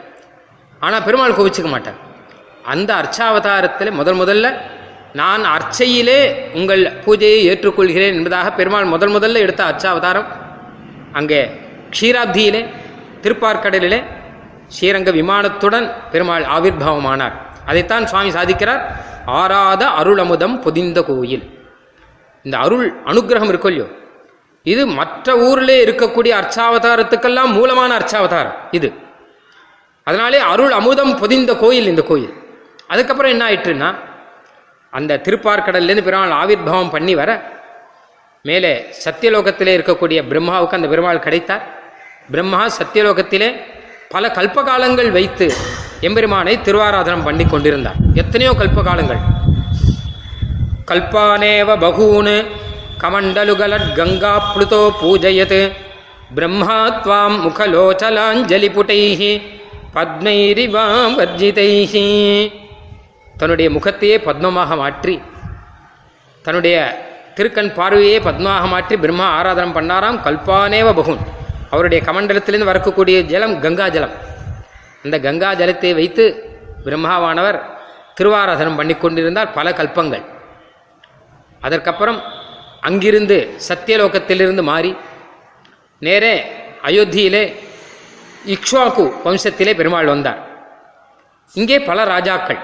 [0.82, 2.00] ஆனால் பெருமாள் கோவிச்சுக்க மாட்டார்.
[2.74, 4.48] அந்த அர்ச்சாவதாரத்தில் முதல் முதல்ல
[5.20, 6.20] நான் அர்ச்சையிலே
[6.60, 10.28] உங்கள் பூஜையை ஏற்றுக்கொள்கிறேன் என்பதாக பெருமாள் முதல் முதல்ல எடுத்த அர்ச்சாவதாரம்
[11.20, 11.40] அங்கே
[11.96, 12.62] க்ஷீராப்தியிலே
[13.24, 14.00] திருப்பார்க்கடலிலே
[14.76, 17.36] ஸ்ரீரங்க விமானத்துடன் பெருமாள் ஆவிர்வாவமானார்.
[17.70, 18.84] அதைத்தான் சுவாமி சாதிக்கிறார்
[19.40, 21.44] ஆராத அருளமுதம் பொதிந்த கோயில்.
[22.46, 23.88] இந்த அருள் அனுகிரகம் இருக்கோ இல்லையோ
[24.66, 28.90] இது மற்ற ஊரிலே இருக்கக்கூடிய அர்ச்சாவதாரத்துக்கெல்லாம் மூலமான அர்ச்சாவதாரம் இது.
[30.08, 32.34] அதனாலே அருள் அமுதம் பொதிந்த கோயில் இந்த கோயில்.
[32.94, 33.90] அதுக்கப்புறம் என்ன ஆயிட்டுன்னா
[34.94, 37.32] அந்த திருப்பார்க்கடல்லேருந்து பெருமாள் ஆவிர்வாவம் பண்ணி வர
[38.46, 38.72] மேலே
[39.04, 41.64] சத்தியலோகத்திலே இருக்கக்கூடிய பிரம்மாவுக்கு அந்த பெருமாள் கிடைத்தார்.
[42.34, 43.50] பிரம்மா சத்தியலோகத்திலே
[44.13, 45.46] பல கல்பகாலங்கள் வைத்து
[46.08, 47.98] எம்பெருமானை திருவாராதனம் பண்ணி கொண்டிருந்தார்.
[48.22, 49.22] எத்தனையோ கல்பகாலங்கள்.
[50.89, 52.36] கல்பானேவ பகூன்
[53.04, 55.62] கமண்டலுகலட் கங்கா புளுதோ பூஜயத்து
[56.38, 59.00] பிரம்மா துவாம் முகலோச்சலாஞ்சலிபுட்டை
[59.96, 62.08] பத்மைரிவாம் வர்ஜிதைஹி.
[63.39, 65.15] தன்னுடைய முகத்தையே பத்மமாக மாற்றி
[66.46, 66.78] தன்னுடைய
[67.38, 71.22] திருக்கண் பார்வையே பத்மாக மாற்றி பிரம்மா ஆராதனம் பண்ணாராம் கல்பானேவ பகுன்.
[71.72, 74.14] அவருடைய கமண்டலத்திலிருந்து வரக்கூடிய ஜலம் கங்கா ஜலம்.
[75.04, 76.24] அந்த கங்கா ஜலத்தை வைத்து
[76.86, 77.60] பிரம்மாவானவர்
[78.18, 80.26] திருவாராதனம் பண்ணி கொண்டிருந்தார் பல கல்பங்கள்.
[81.62, 82.20] அதற்கப்புறம்
[82.82, 83.38] அங்கிருந்து
[83.70, 84.96] சத்தியலோகத்திலிருந்து மாறி
[86.00, 86.34] நேரே
[86.84, 87.44] அயோத்தியிலே
[88.54, 90.40] இக்ஷ்வாக்கு வம்சத்திலே பெருமாள் வந்தார்.
[91.54, 92.60] இங்கே பல ராஜாக்கள்.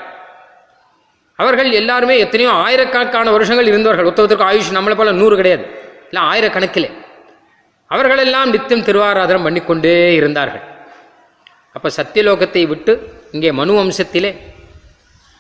[1.36, 4.08] அவர்கள் எல்லாருமே எத்தனையோ ஆயிரக்கணக்கான வருஷங்கள் இருந்தவர்கள்.
[4.10, 5.66] ஒருத்தருக்கு ஆயுஷ் நம்மளை போல நூறு கிடையாது.
[6.12, 6.90] இல்லை ஆயிரக்கணக்கிலே.
[7.94, 10.64] அவர்களெல்லாம் நித்தியம் திருவாராதனம் பண்ணிக்கொண்டே இருந்தார்கள்.
[11.76, 12.94] அப்போ சத்தியலோகத்தை விட்டு
[13.32, 14.32] இங்கே மனு வம்சத்திலே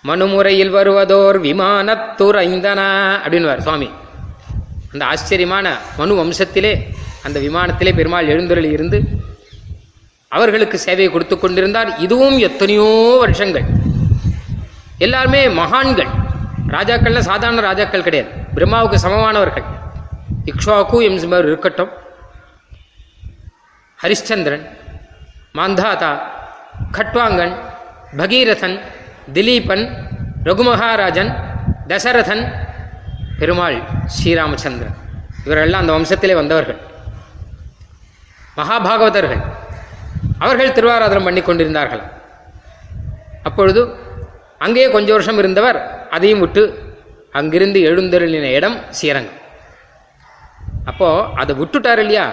[0.04, 2.82] மனுமுறையில் வருவதோர் விமானத்துறைந்தன
[3.24, 3.89] அப்படின்வார் சுவாமி.
[4.91, 5.68] அந்த ஆச்சரியமான
[6.00, 6.72] மனு வம்சத்திலே
[7.26, 9.00] அந்த விமானத்திலே பெருமாள் எழுந்தருளி இருந்து
[10.38, 11.89] அவர்களுக்கு சேவை கொடுத்து கொண்டிருந்தார்.
[12.06, 12.89] இதுவும் எத்தனையோ
[13.24, 13.68] வருஷங்கள்.
[15.06, 16.12] எல்லாருமே மகான்கள்.
[16.76, 18.30] ராஜாக்கள்லாம் சாதாரண ராஜாக்கள் கிடையாது.
[18.56, 19.66] பிரம்மாவுக்கு சமமானவர்கள்.
[20.52, 21.91] இக்ஷ்வாக்கு என்பவர் இருக்கட்டும்.
[24.04, 24.64] ஹரிஷ்சந்திரன்
[25.54, 26.12] மாந்தாதா
[26.91, 27.54] கட்வாங்கன்
[28.18, 28.80] பகீரதன்
[29.34, 29.84] திலீபன்
[30.43, 31.32] ரகுமகாராஜன்
[31.88, 32.43] தசரதன்
[33.39, 33.82] பெருமாள்
[34.16, 34.95] ஸ்ரீராமச்சந்திரன்.
[35.45, 36.78] இவரெல்லாம் அந்த வம்சத்திலே வந்தவர்கள்.
[38.58, 39.41] மகாபாகவதர்கள்.
[40.39, 42.02] அவர்கள் திருவாராதனம் பண்ணி கொண்டிருந்தார்கள்.
[43.43, 43.82] அப்பொழுது
[44.60, 46.64] அங்கேயே கொஞ்ச வருஷம் இருந்தவர் அதையும் விட்டு
[47.32, 49.39] அங்கிருந்து எழுந்தருளின இடம் ஸ்ரீரங்கம்.
[50.86, 52.28] அப்போது அதை விட்டுட்டார் இல்லையா?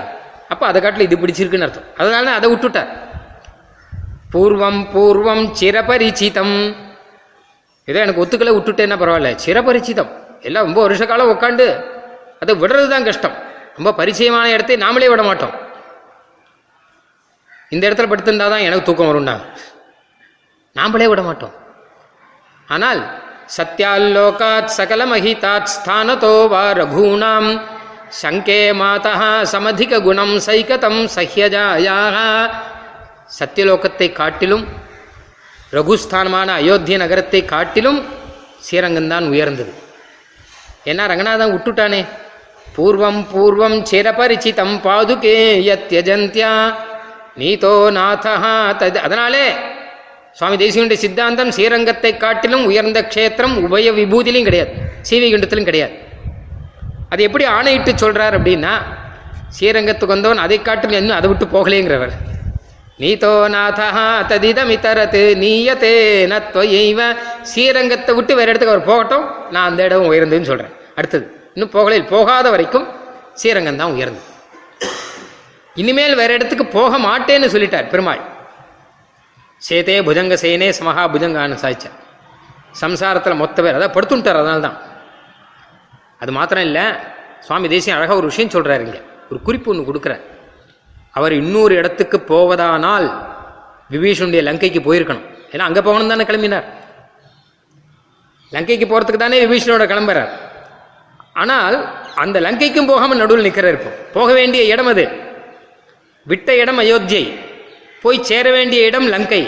[0.53, 1.89] அப்போ அதை காட்டில் இது பிடிச்சிருக்குன்னு அர்த்தம்.
[2.01, 2.91] அதனால அதை விட்டுட்டார்
[4.33, 6.57] பூர்வம் பூர்வம் சிரபரிச்சிதம்.
[7.89, 9.31] ஏதோ எனக்கு ஒத்துக்கலை விட்டுட்டேன்னா பரவாயில்ல.
[9.45, 10.11] சிரபரிச்சிதம்.
[10.49, 11.67] எல்லாம் ரொம்ப வருஷ காலம் உட்காந்து
[12.43, 13.37] அதை விடுறது தான் கஷ்டம்.
[13.77, 15.55] ரொம்ப பரிச்சயமான இடத்தை நாமளே விட மாட்டோம்.
[17.75, 19.37] இந்த இடத்துல படுத்திருந்தா தான் எனக்கு தூக்கம் வரும்னா.
[20.77, 21.55] நாமளே விட மாட்டோம்.
[22.75, 23.01] ஆனால்
[23.57, 27.51] சத்யால்லோகாத் சகலமஹிதாத் ஸ்தானதோ வா ரகுணாம்.
[28.23, 29.13] சங்கே மாதா
[29.53, 32.17] சமதிக குணம் சைகதம் சஹ்யஜாயாக.
[33.39, 34.65] சத்தியலோகத்தை காட்டிலும்
[35.77, 37.99] ரகுஸ்தானமான அயோத்திய நகரத்தை காட்டிலும்
[38.67, 39.73] ஸ்ரீரங்கம்தான் உயர்ந்தது.
[40.91, 42.01] ஏன்னா ரங்கநாதன் விட்டுட்டானே.
[42.77, 45.37] பூர்வம் பூர்வம் சிரபரிச்சிதம் பாதுகே
[45.71, 46.53] யத்யஜந்தியா.
[47.41, 48.35] நீதோ நாதா
[48.81, 49.47] தது அதனாலே
[50.39, 54.73] சுவாமி தேசியனுடைய சித்தாந்தம் ஸ்ரீரங்கத்தை காட்டிலும் உயர்ந்த க்ஷேத்திரம் உபய விபூதிலையும் கிடையாது.
[55.09, 55.95] சீவிகுண்டத்திலும் கிடையாது.
[57.15, 58.75] அது எப்படி ஆணையிட்டு சொல்கிறார் அப்படின்னா
[59.57, 62.15] ஸ்ரீரங்கத்துக்கு வந்தவன் அதை காட்டில் இன்னும் அதை விட்டு போகலேங்கிறவர்.
[63.03, 63.87] நீதோ நாதா
[64.31, 65.93] ததிதமிதரத்து நீயத்தே
[66.33, 67.01] நத்வயைவ
[67.51, 72.47] ஸ்ரீரங்கத்தை விட்டு வேறு இடத்துக்கு அவர் போகட்டும் நான் அந்த இடம் உயர்ந்துன்னு சொல்கிறேன் அடுத்தது இன்னும் போகலை போகாத
[72.55, 72.87] வரைக்கும்
[73.41, 74.23] ஸ்ரீரங்கம் தான் உயர்ந்து
[75.77, 78.23] இனிமேல் வேறு இடத்துக்கு போக மாட்டேன்னு சொல்லிட்டார் பெருமாள்.
[79.63, 81.97] சேதே புஜங்க சேனே சமஹா புஜங்கான்னு சாய்ச்சார்
[82.83, 84.79] சம்சாரத்தில் மொத்த பேர் அதான் படுத்துட்டார் அதனால தான்
[86.21, 86.85] அது மாத்திரம் இல்லை
[87.47, 89.01] சுவாமி தேசியம் அழகாக ஒரு விஷயம் சொல்கிறாரு இங்கே.
[89.31, 90.23] ஒரு குறிப்பு ஒன்று கொடுக்குறார்.
[91.13, 93.07] அவர் இன்னொரு இடத்துக்கு போவதானால்
[93.93, 95.27] விபீஷனுடைய லங்கைக்கு போயிருக்கணும்.
[95.53, 96.67] ஏன்னா அங்கே போகணும் தானே கிளம்பினார்.
[98.53, 100.33] லங்கைக்கு போகிறதுக்கு தானே விபீஷனோட கிளம்புறார்.
[101.33, 101.77] ஆனால்
[102.15, 103.91] அந்த லங்கைக்கும் போகாமல் நடுவில் நிற்கிறார் இப்போ.
[104.13, 105.05] போக வேண்டிய இடம் அது.
[106.27, 107.25] விட்ட இடம் அயோத்தியை.
[108.03, 109.43] போய் சேர வேண்டிய இடம் லங்கை.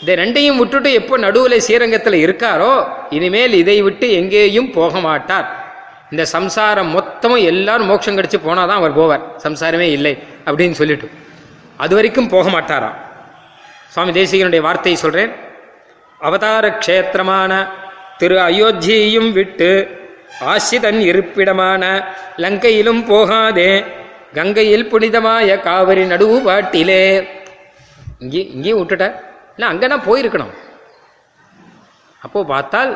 [0.00, 2.72] இந்த ரெண்டையும் விட்டுட்டு எப்போ நடுவில் ஸ்ரீரங்கத்தில் இருக்காரோ
[3.10, 5.46] இனிமேல் இதை விட்டு எங்கேயும் போக மாட்டார்.
[6.14, 9.24] இந்த சம்சாரம் மொத்தமும் எல்லாரும் மோட்சம் கடிச்சு போனாதான் அவர் போவார்.
[9.46, 10.14] சம்சாரமே இல்லை
[10.48, 11.06] அப்படின்னு சொல்லிட்டு.
[11.84, 12.98] அது வரைக்கும் போக மாட்டாராம்
[13.94, 15.32] சுவாமி தேசிகனுடைய வார்த்தையை சொல்கிறேன்
[16.20, 17.52] அவதார க்ஷேத்திரமான
[18.20, 19.70] திரு அயோத்தியையும் விட்டு
[20.52, 21.82] ஆசிதன் இருப்பிடமான
[22.44, 23.70] லங்கையிலும் போகாதே
[24.38, 27.02] கங்கையில் புனிதமாய காவிரி நடுவு பாட்டிலே
[28.22, 29.06] இங்கே இங்கேயும் விட்டுட்ட.
[29.54, 30.54] இல்லை அங்கே நான் போயிருக்கணும்.
[32.22, 32.92] அப்போ பார்த்தால்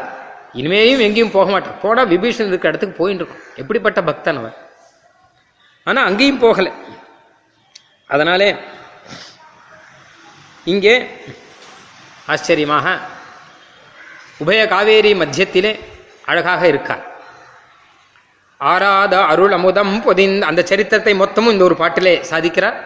[0.61, 1.79] இனிமேயும் எங்கேயும் போக மாட்டான்.
[1.85, 3.43] போடா விபீஷன் இருக்கிற இடத்துக்கு போயின்னு இருக்கும்.
[3.63, 4.57] எப்படிப்பட்ட பக்தன் அவன்?
[5.87, 6.73] ஆனால் அங்கேயும் போகலை.
[8.15, 8.49] அதனாலே
[10.73, 10.95] இங்கே
[12.33, 12.87] ஆச்சரியமாக
[14.43, 15.73] உபய காவேரி மத்தியத்திலே
[16.31, 17.05] அழகாக இருக்கார்.
[18.61, 22.77] ஆராத அருள் அமுதம் பொதிந்த அந்த சரித்திரத்தை மொத்தமும் இந்த ஒரு பாட்டிலே சாதிக்கிறார்.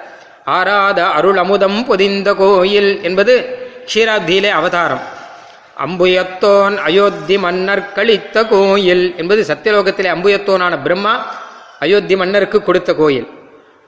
[0.57, 3.35] ஆராத அருள் அமுதம் பொதிந்த கோயில் என்பது
[3.91, 5.05] க்ஷீராப்தியிலே அவதாரம்.
[5.85, 11.15] அம்புயத்தோன் அயோத்தி மன்னர் கழித்த கோயில் என்பது சத்தியலோகத்திலே அம்புயத்தோனான பிரம்மா
[11.85, 13.29] அயோத்தி மன்னருக்கு கொடுத்த கோயில்.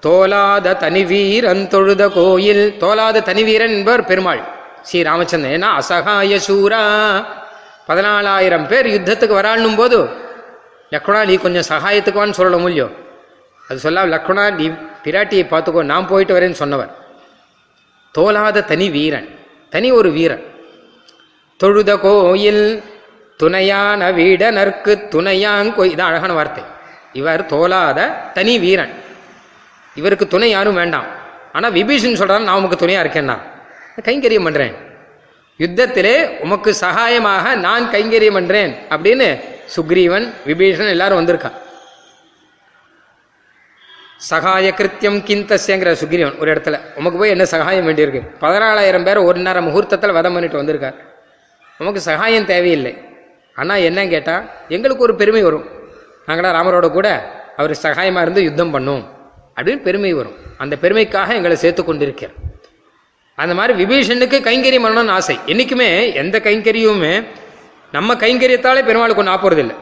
[0.02, 4.42] தோலாத தனிவீரன் தொழுத கோயில் தோலாத தனிவீரன் என்பவர் பெருமாள்.
[4.88, 6.82] ஸ்ரீ ராமச்சந்திரன் ஏன்னா அசகாய சூரா.
[7.88, 9.98] பதினாலாயிரம் பேர் யுத்தத்துக்கு வராண்ணும் போது
[10.94, 12.92] லக்ஷ்மணா நீ கொஞ்சம் சகாயத்துக்குவான்னு சொல்ல முடியும்
[13.68, 14.66] அது சொல்லாம லக்ஷ்மணா நீ
[15.04, 16.92] பிராட்டியை பார்த்துக்கோ நான் போயிட்டு வரேன்னு சொன்னவர்.
[18.14, 19.28] தோலாத தனி வீரன்
[19.74, 20.44] தனி ஒரு வீரன்.
[21.60, 22.64] தொழுத கோயில்
[23.40, 26.62] துணையான வீடனர்க்கு துணையாங்கோ இதான் அழகான வார்த்தை.
[27.20, 27.98] இவர் தோலாத
[28.36, 28.92] தனி வீரன்.
[30.00, 31.08] இவருக்கு துணை யாரும் வேண்டாம்.
[31.56, 33.36] ஆனால் விபீஷன் சொல்கிறான் நான் உமக்கு துணையாக இருக்கேன்னா.
[34.06, 34.74] கைங்கரியம் பண்ணுறேன்
[35.62, 39.28] யுத்தத்திலே உமக்கு சகாயமாக நான் கைங்கரியம் பண்ணுறேன் அப்படின்னு
[39.74, 41.58] சுக்ரீவன் விபீஷன் எல்லாரும் வந்திருக்கான்
[44.30, 46.76] சகாய கிருத்தியம் கிந்தஸ்யங்கிற சுக்ரீவன் ஒரு இடத்துல.
[47.00, 48.22] உமக்கு போய் என்ன சகாயம் வேண்டியிருக்கு?
[48.44, 50.96] பதினாலாயிரம் பேர் ஒரு நேரம் முகூர்த்தத்தில் வதம் பண்ணிட்டு வந்திருக்கார்.
[51.78, 52.92] நமக்கு சகாயம் தேவையில்லை.
[53.54, 55.66] ஆனால் என்ன கேட்டால் எங்களுக்கு ஒரு பெருமை வரும்.
[56.26, 57.08] நாங்களாம் ராமரோட கூட
[57.56, 59.02] அவர் சகாயமாக இருந்து யுத்தம் பண்ணும்
[59.56, 60.36] அப்படின்னு பெருமை வரும்.
[60.58, 62.36] அந்த பெருமைக்காக எங்களை சேர்த்து கொண்டிருக்கிறார்.
[63.34, 65.38] அந்த மாதிரி விபீஷனுக்கு கைங்கரியம் பண்ணணும்னு ஆசை.
[65.46, 67.26] என்றைக்குமே எந்த கைங்கரியமுமே
[67.92, 69.76] நம்ம கைங்கரியத்தாலே பெருமாளுக்கு ஒன்று ஆப்போறதில்லை.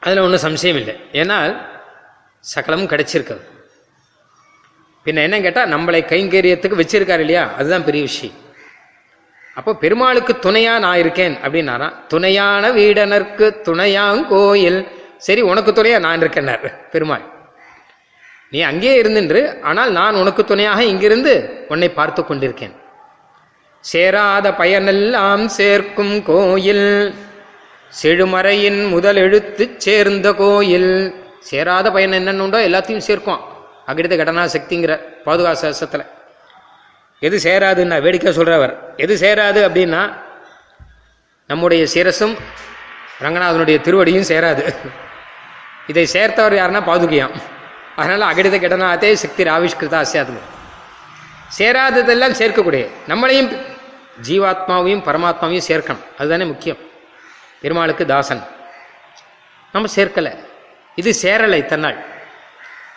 [0.00, 0.94] அதில் ஒன்றும் சம்சயம் இல்லை.
[1.12, 1.66] ஏன்னால்
[2.38, 3.44] சகலமும் கிடைச்சிருக்கிறது.
[5.04, 7.52] பின்ன என்ன கேட்டால் நம்மளை கைங்கரியத்துக்கு வச்சிருக்காரு இல்லையா?
[7.56, 8.39] அதுதான் பெரிய விஷயம்.
[9.58, 11.88] அப்போ பெருமாளுக்கு துணையா நான் இருக்கேன் அப்படின்னாரா?
[12.12, 14.80] துணையான வீடனருக்கு துணையாங்கோயில்.
[15.26, 17.24] சரி உனக்கு துணையா நான் இருக்கேன்னார் பெருமாள்.
[18.52, 19.40] நீ அங்கே இருந்துன்று
[19.70, 21.32] ஆனால் நான் உனக்கு துணையாக இங்கிருந்து
[21.68, 22.74] உன்னை பார்த்து கொண்டிருக்கேன்.
[23.84, 26.88] சேராத பயனெல்லாம் சேர்க்கும் கோயில்.
[28.02, 30.92] செழுமறையின் முதல் எழுத்து சேர்ந்த கோயில்.
[31.50, 33.40] சேராத பயன் என்னென்னு உண்டோ எல்லாத்தையும் சேர்க்கும்.
[33.90, 34.94] அகிடித கடனா சக்திங்கிற
[35.26, 36.04] பாதுகாசத்தில்
[37.20, 40.12] எது சேராதுன்னா வேடிக்கை சொல்கிறவர் எது சேராது அப்படின்னா
[41.46, 42.38] நம்முடைய சிரசும்
[43.20, 44.76] ரங்கநாதனுடைய திருவடியும் சேராது.
[45.86, 47.34] இதை சேர்த்தவர் யாருன்னா பாதுகையாம்.
[47.96, 50.38] அதனால் அகடித கிடனாத்தே சக்தி ஆவிஷ்கிருதா அசியாத்ம
[51.58, 53.50] சேராததெல்லாம் சேர்க்கக்கூடிய நம்மளையும்
[54.28, 56.04] ஜீவாத்மாவையும் பரமாத்மாவையும் சேர்க்கணும்.
[56.18, 56.78] அதுதானே முக்கியம்.
[57.60, 58.42] பெருமாளுக்கு தாசன்.
[59.72, 60.32] நம்ம சேர்க்கலை.
[60.94, 62.04] இது சேரலை இத்தனை நாள்.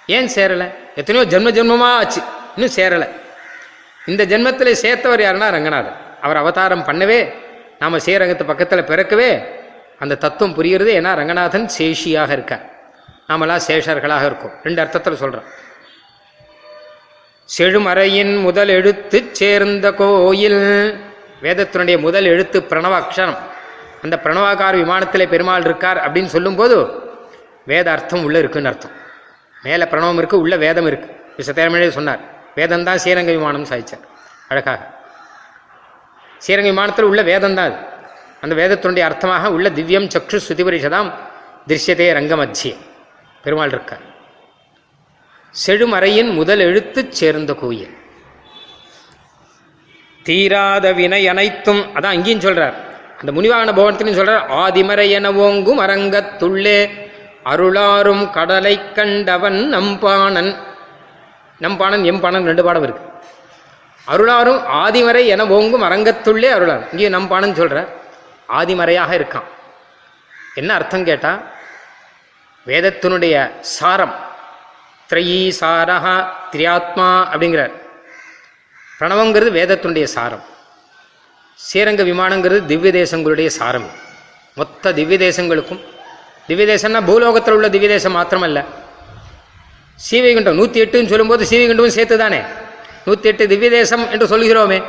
[0.07, 0.73] ஏன் சேரலை?
[0.95, 2.21] எத்தனையோ ஜென்ம ஜென்மமாக ஆச்சு.
[2.55, 3.07] இன்னும் சேரலை.
[4.11, 7.19] இந்த ஜென்மத்தில் சேர்த்தவர் யாருன்னா ரங்கநாதன் அவர் அவதாரம் பண்ணவே
[7.81, 9.29] நாம் ஸ்ரீரங்கத்து பக்கத்தில் பிறக்கவே
[10.03, 12.63] அந்த தத்துவம் புரியுறது ஏன்னா ரங்கநாதன் சேஷியாக இருக்கார்.
[13.27, 14.55] நாமெல்லாம் சேஷர்களாக இருக்கோம்.
[14.65, 15.47] ரெண்டு அர்த்தத்தில் சொல்கிறோம்
[17.55, 20.61] செழுமறையின் முதல் எழுத்து சேர்ந்த கோயில்
[21.45, 23.39] வேதத்தினுடைய முதல் எழுத்து பிரணவ அக்ஷரம்.
[24.03, 26.77] அந்த பிரணவாகார விமானத்திலே பெருமாள் இருக்கார் அப்படின்னு சொல்லும்போது
[27.71, 28.95] வேத அர்த்தம் உள்ளே இருக்குன்னு அர்த்தம்.
[29.63, 32.23] மேலே பிரணவம் இருக்குது உள்ளே வேதம் இருக்குது விசத்தேரமழே சொன்னார்.
[32.55, 34.03] வேதம் தான் ஸ்ரீரங்க விமானம் சாதிச்சார்.
[34.47, 34.81] அழகாக.
[36.39, 37.77] ஸ்ரீரங்க விமானத்தில் உள்ள வேதம் தான் அது.
[38.41, 41.11] அந்த வேதத்தினுடைய அர்த்தமாக உள்ள திவ்யம் சக்ஷு ஸ்ருதிபரிஷதாம்
[41.67, 42.75] திருஷ்யதே ரங்கமத்தியே
[43.43, 44.03] பெருமாள் இருக்கார்.
[45.65, 47.97] செழுமறையின் முதல் எழுத்து சேர்ந்த கோயில்.
[50.23, 52.75] தீராத வினை அனைத்தும் அதான் அங்கேயும் சொல்றார்.
[53.19, 56.89] அந்த முனிவாகன பவனத்திலையும் சொல்றார் ஆதிமறை என ஓங்கும் அரங்கத்துள்ளே
[57.43, 60.51] அருளாரும் கடலை கண்டவன் நம்பானன்.
[61.63, 63.03] நம் நம்பாணன் நம்பாணன் எம்பாணன் ரெண்டு பாடம் இருக்கு.
[64.11, 67.89] அருளாரும் ஆதிமறை என ஓங்கும் அரங்கத்துள்ளே அருளாரும் இங்கே நம்பாணன் சொல்றார்
[68.59, 69.47] ஆதிமறையாக இருக்கான்.
[70.59, 71.31] என்ன அர்த்தம் கேட்டா
[72.67, 73.35] வேதத்தினுடைய
[73.77, 74.15] சாரம்
[75.09, 76.15] திரையீ சாரஹா
[76.51, 77.73] திரியாத்மா அப்படிங்கிறார்.
[78.99, 80.43] பிரணவங்கிறது வேதத்தினுடைய சாரம்.
[81.65, 83.89] ஸ்ரீரங்க விமானங்கிறது திவ்ய தேசங்களுடைய சாரம்.
[84.59, 85.81] மொத்த திவ்ய தேசங்களுக்கும்
[86.47, 88.61] திவ்ய தேசம்னா பூலோகத்தில் உள்ள திவ்ய தேசம் மாத்திரமல்ல.
[89.99, 92.39] சீவைகுண்டம் நூற்றி எட்டுன்னு சொல்லும்போது சீவைகுண்டமும் சேர்த்து தானே
[93.07, 94.79] நூற்றி எட்டு திவ்ய தேசம் என்று சொல்கிறோமே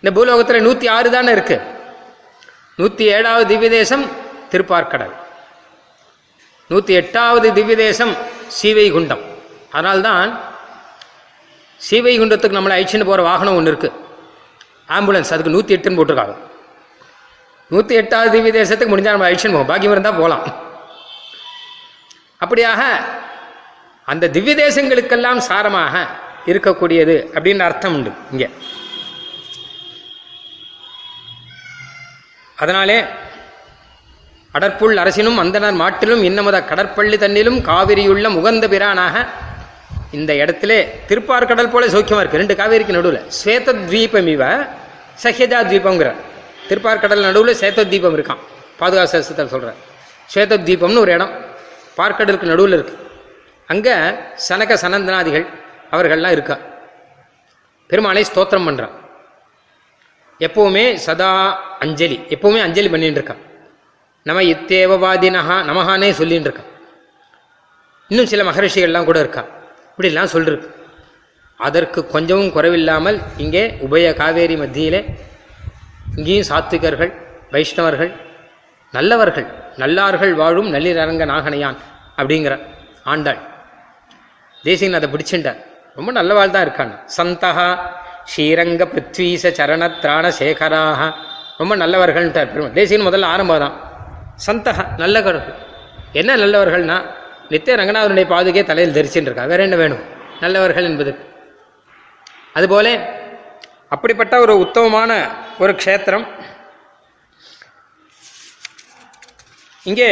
[0.00, 1.56] இந்த பூலோகத்தில் நூற்றி ஆறு தானே இருக்கு.
[2.80, 4.04] நூற்றி ஏழாவது திவ்ய தேசம்
[4.52, 5.14] திருப்பார்க்கடல்
[6.70, 8.12] நூற்றி எட்டாவது திவ்ய தேசம்
[8.58, 9.22] சீவைகுண்டம்.
[9.74, 10.30] அதனால்தான்
[11.80, 13.96] சீவைகுண்டத்துக்கு நம்மளை அழிச்சுன்னு போகிற வாகனம் ஒன்று இருக்குது
[14.96, 16.36] ஆம்புலன்ஸ் அதுக்கு நூற்றி எட்டுன்னு போட்டிருக்காங்க.
[17.70, 19.70] நூற்றி எட்டாவது திவ்ய தேசத்துக்கு முடிஞ்சால் நம்ம அழிச்சுன்னு போவோம்.
[19.72, 20.44] பாக்கியம் இருந்தால் போகலாம்
[22.44, 22.82] அப்படியாக
[24.12, 25.94] அந்த திவ்ய தேசங்களுக்கெல்லாம் சாரமாக
[26.50, 28.48] இருக்கக்கூடியது அப்படின்னு அர்த்தம் உண்டு இங்கே.
[32.62, 32.98] அதனாலே
[34.56, 39.24] அடற்புள் அரசினும் அந்தனர் மாட்டிலும் இன்னமத கடற்பள்ளி தன்னிலும் காவிரியுள்ள முகந்த பிரானாக
[40.18, 40.72] இந்த இடத்துல
[41.08, 42.40] திருப்பார்கடல் போல சௌக்கியமாக இருக்கு.
[42.42, 43.20] ரெண்டு காவேரிக்கு நடுவில்.
[43.38, 44.44] ஸ்வேத தீபம் இவ
[45.24, 45.60] சஹ்யஜா
[46.68, 48.40] திருப்பார் கடல் நடுவில் சேத்த தீபம் இருக்கான்.
[48.80, 49.80] பாதுகாப்பு சாஸ்திரத்தில் சொல்கிறார்
[50.32, 51.34] ஸ்வேத தீபம்னு ஒரு இடம்.
[51.98, 53.04] பார்க்கடலுக்கு நடுவில் இருக்குது
[53.72, 53.94] அங்கே
[54.46, 55.46] சனக சனந்தனாதிகள்
[55.94, 56.56] அவர்கள்லாம் இருக்கா.
[57.90, 58.94] பெருமாளை ஸ்தோத்திரம் பண்ணுறான்
[60.46, 61.30] எப்போவுமே சதா
[61.84, 63.42] அஞ்சலி எப்போவுமே அஞ்சலி பண்ணிட்டு இருக்கான்.
[64.28, 66.70] நம இத்தேவவாதினஹா நமஹானே சொல்லின்னு இருக்கான்.
[68.10, 69.42] இன்னும் சில மகரிஷிகள்லாம் கூட இருக்கா.
[69.92, 70.68] இப்படிலாம் சொல்லிருக்கு.
[71.66, 75.00] அதற்கு கொஞ்சமும் குறைவில்லாமல் இங்கே உபய காவேரி மத்தியிலே
[76.18, 77.12] இங்கேயும் சாத்விகர்கள்
[77.54, 78.12] வைஷ்ணவர்கள்
[78.96, 79.46] நல்லவர்கள்
[79.82, 81.78] நல்லார்கள் வாழும் நள்ளிரங்க நாகனையான்
[82.20, 82.54] அப்படிங்கிற
[83.12, 83.40] ஆண்டாள்.
[84.66, 85.60] தேசிகன் அதை பிடிச்சுட்டார்
[85.98, 87.68] ரொம்ப நல்லவாள் தான் இருக்காங்க சந்தகா
[88.32, 91.00] ஸ்ரீரங்க பிருத்வீச சரண திராண சேகராக
[91.60, 92.74] ரொம்ப நல்லவர்கள்ட்டார் பெருமாள்.
[92.78, 93.76] தேசிகன் முதல்ல ஆரம்பம் தான்
[94.46, 95.52] சந்தகா நல்ல கருப்பு
[96.20, 96.96] என்ன நல்லவர்கள்னா
[97.52, 100.02] நித்திய ரங்கநாதனுடைய பாதுகே தலையில் தரிச்சுட்டு இருக்கா வேற என்ன வேணும்?
[100.42, 101.12] நல்லவர்கள் என்பது
[102.58, 102.88] அதுபோல
[103.94, 105.10] அப்படிப்பட்ட ஒரு உத்தமமான
[105.62, 106.26] ஒரு க்ஷேத்திரம்.
[109.90, 110.08] இங்கே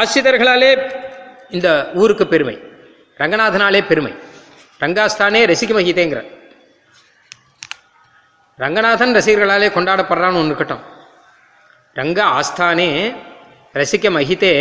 [0.00, 0.70] ஆசிரியர்களாலே
[1.56, 1.68] இந்த
[2.02, 2.56] ஊருக்கு பெருமை.
[3.20, 4.12] ரங்கநாதனாலே பெருமை.
[4.82, 6.20] ரங்காஸ்தானே ரசிக மகிதேங்கிற
[8.62, 10.82] ரங்கநாதன் ரசிகர்களாலே கொண்டாடப்படுறான்னு ஒன்று இருக்கட்டும்.
[11.98, 12.88] ரங்க ஆஸ்தானே
[13.80, 14.52] ரசிக்க மகிதே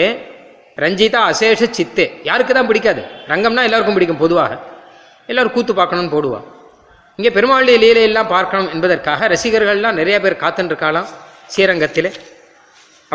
[0.83, 2.05] ரஞ்சிதா அசேஷ சித்தே.
[2.29, 3.01] யாருக்கு தான் பிடிக்காது.
[3.31, 4.51] ரங்கம்னா எல்லாருக்கும் பிடிக்கும் பொதுவாக.
[5.31, 6.39] எல்லாரும் கூத்து பார்க்கணும்னு போடுவா.
[7.19, 11.09] இங்கே பெருமாளுடைய லீலையெல்லாம் பார்க்கணும் என்பதற்காக ரசிகர்கள்லாம் நிறைய பேர் காத்துன்னு இருக்காளாம்
[11.53, 12.09] ஸ்ரீரங்கத்தில்.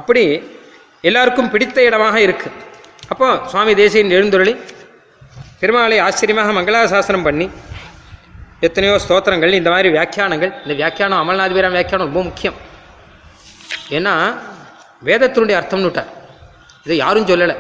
[0.01, 0.23] அப்படி
[1.09, 2.55] எல்லாருக்கும் பிடித்த இடமாக இருக்குது
[3.13, 4.53] அப்போ சுவாமி தேசியன் எழுந்துருளி
[5.61, 7.47] பெருமாளை ஆச்சரியமாக மங்களாசாசனம் பண்ணி
[8.67, 12.57] எத்தனையோ ஸ்தோத்திரங்கள் இந்த மாதிரி வியாக்கியானங்கள் இந்த வியாக்கியானம் அமல்நாத் வீரம் வியாக்கியானம் ரொம்ப முக்கியம்.
[13.97, 14.15] ஏன்னா
[15.09, 16.11] வேதத்தினுடைய அர்த்தம்னு விட்டார்.
[16.85, 17.57] இதை யாரும் சொல்லலை.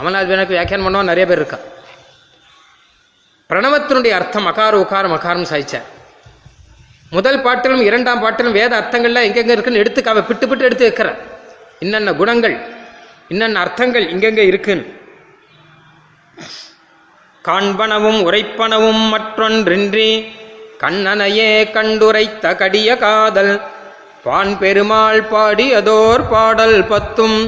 [0.00, 1.58] அமல்நாத் வீரனுக்கு வியாக்கியானம் பண்ணவா நிறைய பேர் இருக்கா?
[3.50, 5.88] பிரணவத்தினுடைய அர்த்தம் அகார உகாரம் அகாரம் சாய்ச்சார்
[7.16, 11.18] முதல் பாட்டிலும் இரண்டாம் பாட்டிலும் வேத அர்த்தங்கள்லாம் எங்கெங்க இருக்குன்னு எடுத்து அவ பிட்டு பிட்டு எடுத்து வைக்கிறார்.
[11.84, 12.56] என்னென்ன குணங்கள்?
[13.28, 14.84] இன்னென்ன அர்த்தங்கள் இங்கெங்கே இருக்குன்னு?
[17.44, 20.08] காண்பனவும் உரைப்பனவும் மற்றொன்றின்றி
[20.82, 23.54] கண்ணனையே கண்டுரைத்த கடிய காதல்.
[24.24, 27.38] பான் பெருமாள் பாடியதோர் பாடல் பத்தும்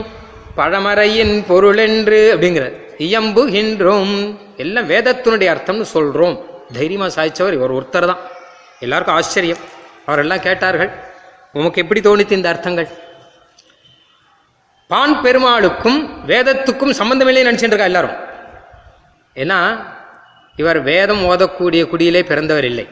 [0.57, 2.65] பழமறையின் பொருளென்று அப்படிங்கிற
[3.07, 4.15] இயம்புகின்றோம்.
[4.57, 6.37] எல்லாம் வேதத்தினுடைய அர்த்தம்னு சொல்கிறோம்
[6.73, 8.23] தைரியமாக சாய்ச்சவர் இவர் ஒருத்தர் தான்.
[8.81, 9.63] எல்லாருக்கும் ஆச்சரியம்.
[10.07, 10.91] அவரெல்லாம் கேட்டார்கள்
[11.53, 12.89] உமக்கு எப்படி தோணித்து இந்த அர்த்தங்கள்?
[14.89, 18.17] பான் பெருமாளுக்கும் வேதத்துக்கும் சம்பந்தமில்லை நினச்சிட்டு இருக்கா எல்லாரும்?
[19.37, 19.59] ஏன்னா
[20.57, 22.87] இவர் வேதம் ஓதக்கூடிய குடியிலே பிறந்தவர் இல்லை.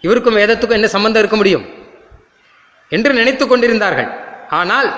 [0.00, 1.64] இவருக்கும் வேதத்துக்கும் என்ன சம்பந்தம் இருக்க முடியும்?
[2.88, 4.08] என்று நினைத்து கொண்டிருந்தார்கள்.
[4.48, 4.88] ஆனால்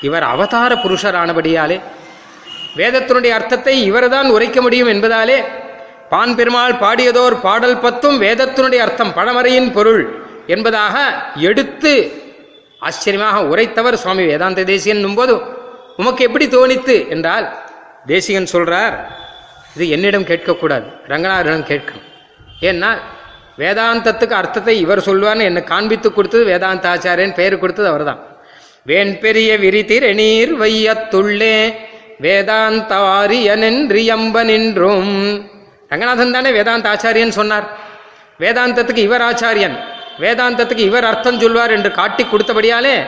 [0.00, 1.80] இவர் அவதார புருஷரானபடியாலே
[2.76, 5.44] வேதத்தினுடைய அர்த்தத்தை இவர்தான் உரைக்க முடியும் என்பதாலே
[6.08, 10.02] பான் பெருமாள் பாடியதோர் பாடல் பத்தும் வேதத்தினுடைய அர்த்தம் பழமறையின் பொருள்
[10.46, 10.96] என்பதாக
[11.34, 11.92] எடுத்து
[12.80, 15.34] ஆச்சரியமாக உரைத்தவர் சுவாமி வேதாந்த தேசியன் போது
[15.96, 17.08] உமக்கு எப்படி தோணித்து?
[17.08, 17.46] என்றால்
[18.06, 18.96] தேசிகன் சொல்றார்
[19.74, 22.06] இது என்னிடம் கேட்கக்கூடாது ரங்கநாதனிடம் கேட்கணும்.
[22.60, 22.90] ஏன்னா
[23.58, 28.20] வேதாந்தத்துக்கு அர்த்தத்தை இவர் சொல்வார்னு என்னை காண்பித்து கொடுத்தது வேதாந்த ஆச்சாரியன் பெயர் கொடுத்தது அவர்தான்.
[28.82, 31.74] வேன் பெரிய விரிதிரணீர் வையத்துள்ளே
[32.18, 32.94] வேதாந்த
[34.50, 35.14] நின்றும்.
[35.88, 37.66] ரங்கநாதன் தானே வேதாந்த ஆச்சாரியன் சொன்னார்.
[38.40, 39.76] வேதாந்தத்துக்கு இவர் ஆச்சாரியன்.
[40.18, 43.06] வேதாந்தத்துக்கு இவர் அர்த்தம் சொல்வார் என்று காட்டி கொடுத்தபடியாலே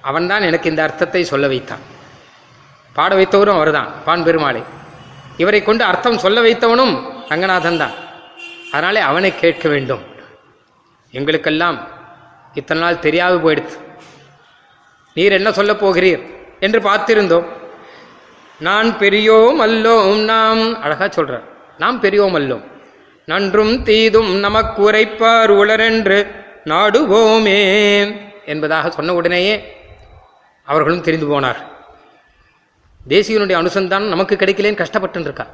[0.00, 1.80] அவன்தான் எனக்கு இந்த அர்த்தத்தை சொல்ல வைத்தான்.
[2.92, 4.64] பாட வைத்தவரும் அவர்தான் பான் பெருமாளை.
[5.36, 7.90] இவரை கொண்டு அர்த்தம் சொல்ல வைத்தவனும் ரங்கநாதன் தான்.
[8.72, 10.02] அதனாலே அவனை கேட்க வேண்டும்.
[11.10, 11.88] எங்களுக்கெல்லாம்
[12.54, 13.76] இத்தனை நாள் தெரியாது போயிடுத்து.
[15.14, 16.22] நீர் என்ன சொல்லப் போகிறீர்
[16.60, 17.46] என்று பார்த்திருந்தோம்.
[18.58, 21.42] நான் பெரியோம் அல்லோம் நாம் அழகாக சொல்கிறார்
[21.78, 22.71] நாம் பெரியோம் அல்லோம்.
[23.26, 26.26] நன்றும் தீதும் நமக்கு உரைப்பார் உளரென்று
[26.64, 27.60] நாடுவோமே
[28.46, 29.76] என்பதாக சொன்ன உடனேயே
[30.64, 31.56] அவர்களும் தெரிந்து போனார்.
[33.08, 35.46] தேசியனுடைய அனுசந்தானம் நமக்கு கிடைக்கலேன்னு கஷ்டப்பட்டுருக்கா.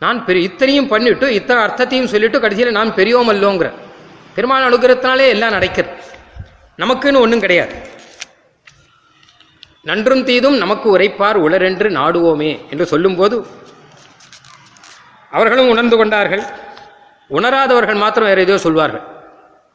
[0.00, 3.72] நான் பெரிய இத்தனையும் பண்ணிட்டு இத்தனை அர்த்தத்தையும் சொல்லிட்டு கடைசியில் நான் பெரியோம் அல்லோங்கிற.
[4.34, 5.94] பெருமாள் அனுகிரகத்தினாலே எல்லாம் நடக்கிறது.
[6.78, 7.74] நமக்குன்னு ஒன்றும் கிடையாது.
[9.82, 13.46] நன்றும் தீதும் நமக்கு உரைப்பார் உளரென்று நாடுவோமே என்று சொல்லும்போது
[15.30, 16.42] அவர்களும் உணர்ந்து கொண்டார்கள்.
[17.30, 19.04] உணராதவர்கள் மாத்திரம் வேறு ஏதோ சொல்வார்கள்.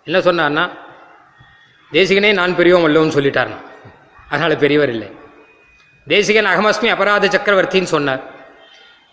[0.03, 0.69] என்ன சொன்னார்னா
[1.91, 3.57] தேசிகனே நான் பெரியவன் அல்லோன்னு சொல்லிட்டார்னா.
[4.29, 5.09] அதனால் பெரியவர் இல்லை.
[6.07, 8.21] தேசிகன் அகமஸ்மி அபராத சக்கரவர்த்தின்னு சொன்னார்.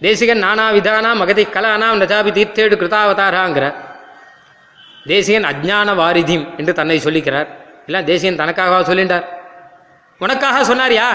[0.00, 3.74] தேசிகன் நானா விதானா மகதி கலானாம் நஜாபி தீர்த்தேடு கிருதாவதாராங்கிற.
[5.06, 7.48] தேசிகன் அஜ்ஞான வாரிதிம் என்று தன்னை சொல்லிக்கிறார்.
[7.86, 9.26] இல்லை தேசிகன் தனக்காக சொல்லிட்டார்.
[10.18, 11.10] உனக்காக சொன்னார் யா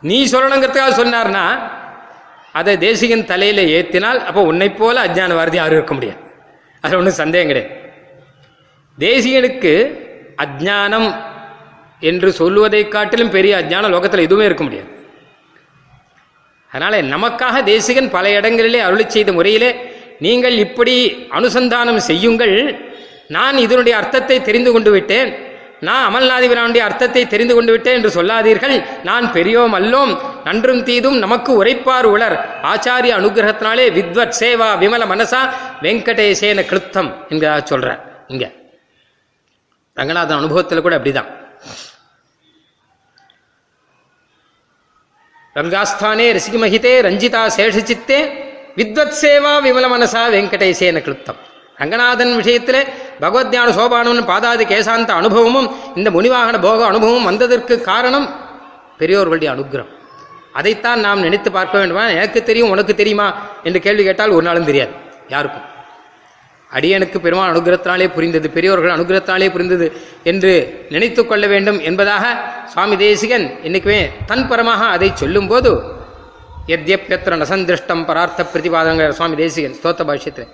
[0.00, 1.44] நீ சொல்லணுங்கிறதுக்காக சொன்னார்னா
[2.58, 6.20] அதை தேசிகன் தலையில் ஏற்றினால் அப்போ உன்னை போல அஜ்ஞான வாரதி யாரும் இருக்க முடியாது.
[6.82, 7.72] அதில் ஒன்றும் சந்தேகம் கிடையாது.
[8.98, 9.72] தேசிகனுக்கு
[10.44, 11.08] அஜ்ஞானம்
[12.10, 14.90] என்று சொல்லுவதை காட்டிலும் பெரிய அஜ்ஞானம் லோகத்தில் எதுவுமே இருக்க முடியாது.
[16.70, 19.70] அதனால் நமக்காக தேசிகன் பல இடங்களிலே அருளி செய்த முறையிலே
[20.26, 20.94] நீங்கள் இப்படி
[21.38, 22.56] அனுசந்தானம் செய்யுங்கள்.
[23.36, 25.30] நான் இதனுடைய அர்த்தத்தை தெரிந்து கொண்டு விட்டேன்.
[25.84, 28.84] நான் அமல்நாதிபிரானுடைய அர்த்தத்தை தெரிந்து கொண்டு விட்டேன் என்று சொல்லாதீர்கள்.
[29.02, 30.18] நான் பெரியோம் அல்லோம்.
[30.44, 32.60] நன்றும் தீதும் நமக்கு உரைப்பார் உளர்.
[32.62, 35.38] ஆச்சாரிய அனுகிரகத்தினாலே வித்வத் சேவா விமல மனசா
[35.82, 37.98] வெங்கடேசேன கிருத்தம் என்கிறதா சொல்ற.
[38.28, 38.50] இங்க.
[39.94, 41.26] ரங்கநாதன் அனுபவத்தில் கூட அப்படிதான்.
[45.54, 48.20] ரங்காஸ்தானே ரசிகமஹிதே ரஞ்சிதா சேஷசித்தே
[48.76, 51.36] வித்வத் சேவா விமல மனசா வெங்கடேசேன கிருத்தம்.
[51.76, 52.84] ரங்கநாதன் விஷயத்தில்
[53.24, 58.26] பகவத்ஞான சோபானவன் பாதாதி கேசாந்த அனுபவமும் இந்த முனிவாகன போக அனுபவமும் வந்ததற்கு காரணம்
[58.98, 59.92] பெரியோர்களுடைய அனுகிரகம்
[60.58, 62.02] அதைத்தான் நாம் நினைத்து பார்க்க வேண்டுமா?
[62.08, 63.28] எனக்கு தெரியும் உனக்கு தெரியுமா?
[63.62, 64.92] என்று கேள்வி கேட்டால் ஒரு நாளும் தெரியாது.
[65.28, 65.64] யாருக்கும்?
[66.70, 69.86] அடியனுக்கு பெருமாள் அனுகிரகத்தினாலே புரிந்தது பெரியோர்கள் அனுகிரகத்தினாலே புரிந்தது
[70.22, 70.52] என்று
[70.90, 72.24] நினைத்து கொள்ள வேண்டும் என்பதாக
[72.66, 75.72] சுவாமி தேசிகன் இன்னைக்குமே தன் பரமாக அதை சொல்லும்போது
[76.66, 80.50] எத்யப்யத்திர நசந்திருஷ்டம் பரார்த்த பிரதிபாதங்கிற சுவாமி தேசிகன் ஸ்தோத்த பாஷ்யத்தில்.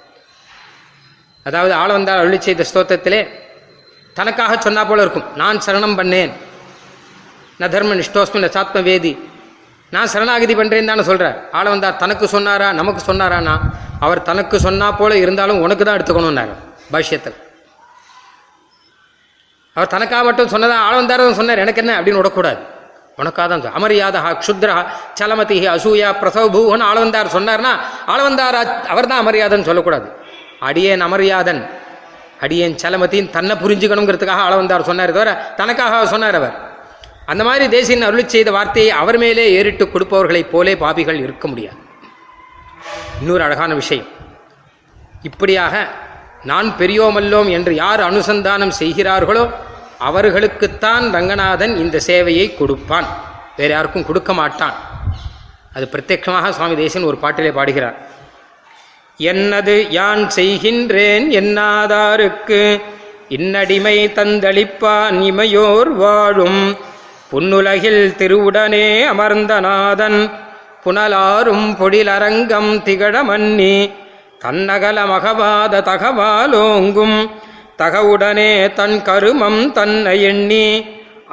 [1.49, 3.21] அதாவது ஆளவந்தால் அருளி செய்த ஸ்தோத்திரத்திலே
[4.19, 5.27] தனக்காக சொன்னா போல இருக்கும்.
[5.41, 6.33] நான் சரணம் பண்ணேன்.
[7.61, 9.13] ந தர்ம நிஷ்டோஸ்மி ந சாத்ம வேதி.
[9.95, 11.37] நான் சரணாகதி பண்ணுறேன் தானே சொல்றார்.
[11.59, 13.55] ஆளவந்தார் தனக்கு சொன்னாரா நமக்கு சொன்னாரானா?
[14.07, 16.53] அவர் தனக்கு சொன்னா போல இருந்தாலும் உனக்கு தான் எடுத்துக்கணும்னாரு
[16.93, 17.39] பாஷ்யத்தில்.
[19.77, 21.63] அவர் தனக்காக மட்டும் சொன்னதா ஆளவந்தார் சொன்னார்.
[21.65, 22.61] எனக்கு என்ன அப்படின்னு விடக்கூடாது.
[23.21, 24.75] உனக்காக தான் அமரியாதா க்ஷுத்ரா
[25.19, 27.73] சலமதி அசூயா பிரசவபூன்னு ஆளவந்தார் சொன்னார்னா
[28.13, 28.59] ஆளவந்தார்
[28.93, 30.07] அவர் தான் அமரியாதன்னு சொல்லக்கூடாது.
[30.61, 31.69] அடியேன் அமரியாதன்
[32.41, 35.13] அடியேன் சலமத்தின் தன்னை புரிஞ்சுக்கணுங்கிறதுக்காக ஆளவந்தார் சொன்னார்.
[35.13, 36.55] தவிர தனக்காக சொன்னார் அவர்.
[37.27, 41.77] அந்த மாதிரி தேசியன் அருளி செய்த வார்த்தையை அவர் மேலே ஏறிட்டு கொடுப்பவர்களைப் போலே பாபிகள் இருக்க முடியாது.
[43.21, 44.07] இன்னொரு அழகான விஷயம்.
[45.23, 45.89] இப்படியாக
[46.43, 49.51] நான் பெரியோமல்லோம் என்று யார் அனுசந்தானம் செய்கிறார்களோ
[49.99, 53.07] அவர்களுக்குத்தான் ரங்கநாதன் இந்த சேவையை கொடுப்பான்.
[53.57, 54.75] வேறு யாருக்கும் கொடுக்க மாட்டான்.
[55.75, 58.10] அது பிரத்யட்சமாக சுவாமி தேசன் ஒரு பாட்டிலே பாடுகிறார்.
[59.21, 62.81] என்னது யான் செய்கின்றேன் என்னாதாருக்கு?
[63.29, 66.77] இன்னடிமை தந்தளிப்பான் இமையோர் வாழும்.
[67.33, 70.31] புன்னுலகில் திருவுடனே அமர்ந்தநாதன்
[70.85, 73.91] புனலாரும் பொழிலரங்கம் திகழமன்னி
[74.45, 77.31] தன்னகல மகவாத தகவாலோங்கும்.
[77.79, 80.85] தகவுடனே தன் கருமம் தன்னை எண்ணி.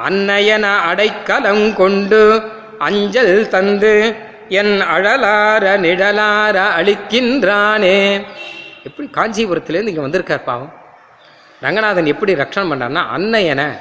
[0.08, 2.42] அன்னையன அடைக்கலங்கொண்டு
[2.78, 8.26] அஞ்சல் தந்து என் அழலார நிழலார அழிக்கின்றானே.
[8.84, 10.72] எப்படி காஞ்சிபுரத்துலேருந்து இங்கே வந்திருக்கார் பாவம்?
[11.60, 13.78] ரங்கநாதன் எப்படி ரட்சணம் பண்ணார்னா அன்னையன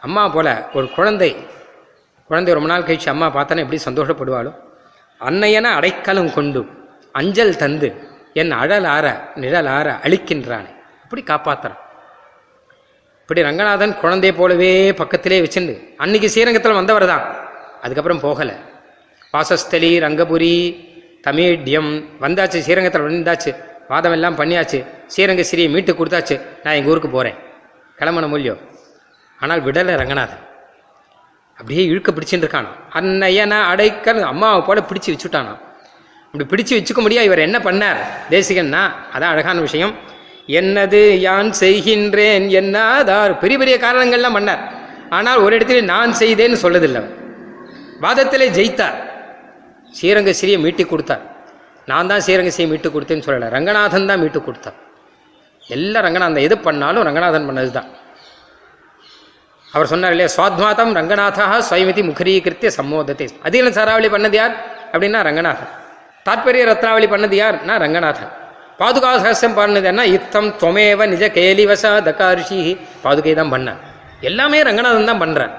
[0.00, 1.36] அம்மா போல ஒரு குழந்தை
[2.26, 4.54] குழந்தை ரொம்ப நாள் கழிச்சு அம்மா பார்த்தோன்னா எப்படி சந்தோஷப்படுவாளோ?
[5.20, 6.68] அன்னையன அடைக்கலம் கொண்டு
[7.12, 10.70] அஞ்சல் தந்து என் அழலார நிழலார அழிக்கின்றானே.
[11.02, 11.80] இப்படி காப்பாத்துறான்.
[13.20, 17.24] இப்படி ரங்கநாதன் குழந்தை போலவே பக்கத்திலே வச்சுண்டு அன்னைக்கு ஸ்ரீரங்கத்தில் வந்தவர் தான்
[17.82, 18.54] அதுக்கப்புறம் போகலை.
[19.34, 20.56] வாசஸ்தலி ரங்கபுரி
[21.26, 23.56] தமிழ்யம் வந்தாச்சு ஸ்ரீரங்கத்தில் வந்தாச்சு.
[23.88, 24.86] வாதம் எல்லாம் பண்ணியாச்சு.
[25.16, 26.40] ஸ்ரீரங்க ஸ்ரீ மீட்டு கொடுத்தாச்சு.
[26.62, 27.34] நான் எங்கள் ஊருக்கு போகிறேன்
[27.96, 28.60] கிளம்பன மூலியம்
[29.40, 30.42] ஆனால் விடலை ரங்கநாதன்.
[31.56, 32.70] அப்படியே இழுக்க பிடிச்சிட்டு இருக்கானா?
[32.92, 35.58] அன்னையன அடைக்கல் அம்மாவை போல பிடிச்சி வச்சுட்டானோ?
[36.32, 37.26] அப்படி பிடிச்சு வச்சுக்க முடியாது.
[37.26, 37.96] இவர் என்ன பண்ணார்?
[38.30, 38.82] தேசிகன்னா
[39.14, 39.94] அதான் அழகான விஷயம்.
[40.46, 43.38] என்னது யான் செய்கின்றேன் என்னாதார்?
[43.38, 44.62] பெரிய பெரிய காரணங்கள்லாம் பண்ணார்.
[45.10, 47.02] ஆனால் ஒரு இடத்துல நான் செய்தேன்னு சொல்லதில்லை.
[48.00, 49.03] வாதத்திலே ஜெயித்தார்.
[49.98, 51.22] ஸ்ரீரங்க ஸ்ரீயை மீட்டி கொடுத்தார்.
[51.90, 53.48] நான் தான் ஸ்ரீரங்க ஸ்ரீயை மீட்டு கொடுத்தேன்னு சொல்லலை.
[53.56, 54.78] ரங்கநாதன் தான் மீட்டு கொடுத்தார்.
[55.74, 57.90] எல்லாம் ரங்கநாதன் எது பண்ணாலும் ரங்கநாதன் பண்ணது தான்
[59.74, 64.54] அவர் சொன்னார் இல்லையா சுவாத்மாதம் ரங்கநாதா ஸ்வயமிதி முகரீகிருத்திய சம்மோதத்தை அதிகம் சாராவளி பண்ணது யார்?
[64.92, 65.70] அப்படின்னா ரங்கநாதன்.
[66.26, 68.30] தாற்பரிய ரத்னாவளி பண்ணது யார்னா ரங்கநாதன்.
[68.80, 72.60] பாதுகா சகசியம் பண்ணதுன்னா இத்தம் துவமேவ நிஜ கேலிவசா தகாரிஷி.
[73.04, 73.80] பாதுகை தான் பண்ணேன்
[74.28, 75.52] எல்லாமே ரங்கநாதன் தான் பண்ணுறேன்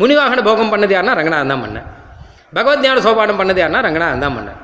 [0.00, 1.86] முனிவாகன போகம் பண்ணது யாருன்னா ரங்கநாதன் தான் பண்ணேன்
[2.56, 4.60] பகவத் ஞான சோபானம் பண்ணது யாருன்னா ரங்கநாதன் தான் பண்ணார்.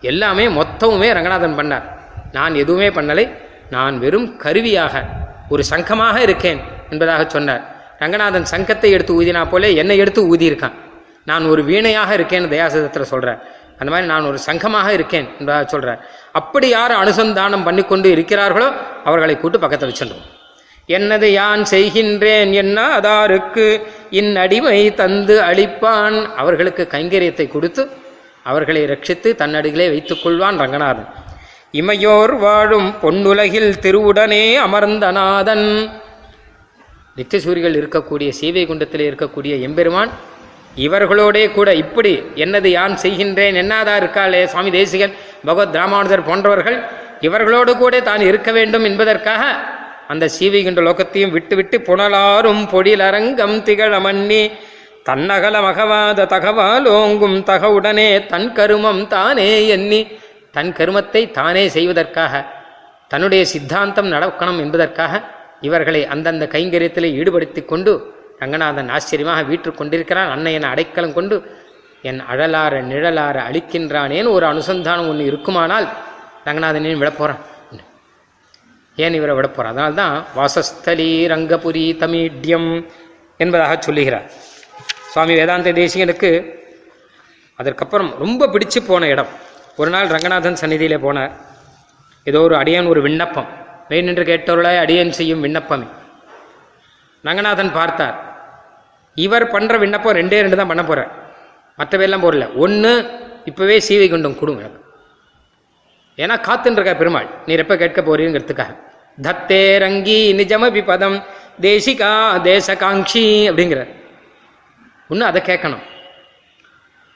[0.00, 1.86] எல்லாமே மொத்தமுமே ரங்கநாதன் பண்ணார்.
[2.32, 3.24] நான் எதுவுமே பண்ணலை.
[3.70, 5.04] நான் வெறும் கருவியாக
[5.48, 6.60] ஒரு சங்கமாக இருக்கேன்
[6.90, 7.62] என்பதாக சொன்னார்.
[7.98, 10.76] ரங்கநாதன் சங்கத்தை எடுத்து ஊதினா போலே என்னை எடுத்து ஊதியிருக்கான்.
[11.24, 13.40] நான் ஒரு வீணையாக இருக்கேன்னு தயாசதத்தில் சொல்கிறார்
[13.80, 16.00] அந்த மாதிரி நான் ஒரு சங்கமாக இருக்கேன் என்பதாக சொல்கிறார்
[16.32, 18.68] அப்படி யார் அனுசந்தானம் பண்ணி கொண்டு இருக்கிறார்களோ
[19.04, 20.26] அவர்களை கூட்டு பக்கத்தில் வச்சுருவோம்
[20.88, 23.66] என்னது யான் செய்கின்றேன் என்ன அதாருக்கு
[24.10, 27.82] இந்நடிமை தந்து அளிப்பான் அவர்களுக்கு கைங்கரியத்தை கொடுத்து
[28.42, 31.08] அவர்களை ரட்சித்து தன்னடிகளே வைத்துக் கொள்வான் ரங்கநாதன்.
[31.72, 35.66] இமையோர் வாழும் பொன்னுலகில் திருவுடனே அமர்ந்தநாதன்
[37.16, 40.10] நித்தியசூரிகள் இருக்கக்கூடிய சீவை குண்டத்தில் இருக்கக்கூடிய எம்பெருமான்
[40.76, 45.14] இவர்களோடே கூட இப்படி என்னது யான் செய்கின்றேன் என்னாதா இருக்காளே சுவாமி தேசிகன்
[45.44, 46.78] பகவத் ராமானுஜர் போன்றவர்கள்
[47.20, 49.42] இவர்களோடு கூட தான் இருக்க வேண்டும் என்பதற்காக
[50.12, 53.92] அந்த சீவிகின்ற லோகத்தையும் விட்டுவிட்டு புனலாரும் பொடிலரங்கம் திகழ
[55.08, 60.00] தன்னகல மகவாத தகவாலோங்கும் தகவுடனே தன் கருமம் தானே எண்ணி.
[60.56, 62.42] தன் கருமத்தை தானே செய்வதற்காக
[63.10, 65.22] தன்னுடைய சித்தாந்தம் நடக்கணும் என்பதற்காக
[65.60, 67.92] இவர்களை அந்தந்த கைங்கரியத்தில் ஈடுபடுத்தி கொண்டு
[68.40, 70.30] ரங்கநாதன் ஆச்சரியமாக வீற்று கொண்டிருக்கிறான்.
[70.34, 71.36] அன்னையன் அடைக்கலம் கொண்டு
[72.02, 75.88] என் அழலார நிழலார அழிக்கின்றானேன்னு ஒரு அனுசந்தானம் ஒன்று இருக்குமானால்
[76.46, 77.42] ரங்கநாதனையும் விடப்போகிறான்
[79.04, 82.70] ஏன் இவரை விடப்போகிறான் அதனால தான் வாசஸ்தலி ரங்கபுரி தமிழ்யம்
[83.42, 84.26] என்பதாக சொல்லுகிறார்.
[85.12, 86.30] சுவாமி வேதாந்த தேசிகனுக்கு
[87.60, 89.30] அதற்கப்புறம் ரொம்ப பிடிச்சு போன இடம்.
[89.80, 91.32] ஒரு நாள் ரங்கநாதன் சந்நிதியில் போனார்.
[92.30, 93.48] ஏதோ ஒரு அடியான் ஒரு விண்ணப்பம்.
[93.90, 95.86] மெய் நின்று கேட்டவர்களாய் அடியன் செய்யும் விண்ணப்பமே.
[97.28, 98.16] ரங்கநாதன் பார்த்தார்.
[99.24, 101.10] இவர் பண்ணுற விண்ணப்பம் ரெண்டே ரெண்டு தான் பண்ண போகிறார்
[101.78, 102.46] மற்றவையெல்லாம் போடல.
[102.64, 102.92] ஒன்று
[103.50, 104.62] இப்போவே சீவை குண்டம் கொடுங்க.
[104.66, 104.78] எனக்கு
[106.22, 107.28] ஏன்னா காத்துன்னு இருக்கா பெருமாள்.
[107.48, 108.72] நீர் எப்போ கேட்க போறீங்கிறதுக்காக.
[109.22, 111.16] தத்தே ரங்கி நிஜமபி பதம்
[111.60, 112.10] தேசிகா
[112.50, 113.90] தேசகாங்கி அப்படிங்கிறார்
[115.10, 115.84] ஒன்று அதை கேட்கணும்.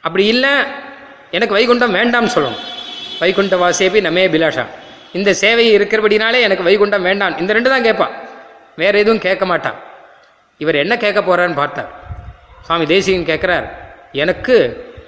[0.01, 0.51] அப்படி இல்லை
[1.37, 2.63] எனக்கு வைகுண்டம் வேண்டாம்னு சொல்லணும்
[3.21, 4.65] வைகுண்ட வாசேபி நமே பிலாஷா
[5.19, 7.39] இந்த சேவை இருக்கிறபடினாலே எனக்கு வைகுண்டம் வேண்டாம்.
[7.39, 8.15] இந்த ரெண்டு தான் கேட்பான்.
[8.77, 9.79] வேற எதுவும் கேட்க மாட்டான்.
[10.63, 11.91] இவர் என்ன கேட்க போகிறான்னு பார்த்தார்.
[12.67, 13.67] சுவாமி தேசிகன் கேட்குறார்
[14.23, 14.57] எனக்கு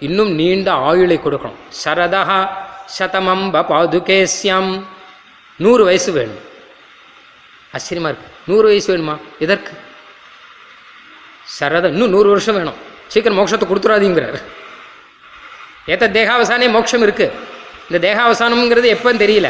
[0.07, 1.61] இன்னும் நீண்ட ஆயுளை கொடுக்கணும்.
[1.85, 2.23] சரதா
[2.99, 4.71] சதமம்ப பாதுகேசியம்
[5.65, 6.43] நூறு வயசு வேணும்.
[7.75, 9.17] ஆச்சரியமாக இருக்குது நூறு வயசு வேணுமா?
[9.39, 9.73] எதற்கு?
[11.45, 12.75] சரதம் இன்னும் நூறு வருஷம் வேணும்.
[13.09, 14.39] சீக்கிரம் மோட்சத்தை கொடுத்துடாதீங்கிறார்
[15.87, 17.33] ஏத்த தேகாவசானே மோட்சம் இருக்குது
[17.89, 19.49] இந்த தேகாவசானம்ங்கிறது எப்போன்னு தெரியல.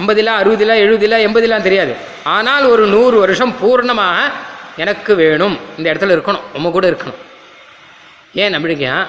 [0.00, 1.96] ஐம்பதிலா அறுபதிலா எழுபதிலா எண்பதிலாம் தெரியாது.
[2.24, 4.30] ஆனால் ஒரு நூறு வருஷம் பூர்ணமாக
[4.76, 5.58] எனக்கு வேணும்.
[5.78, 6.44] இந்த இடத்துல இருக்கணும்.
[6.56, 7.18] உம்ம கூட இருக்கணும்.
[8.32, 9.06] ஏன் அப்படிங்க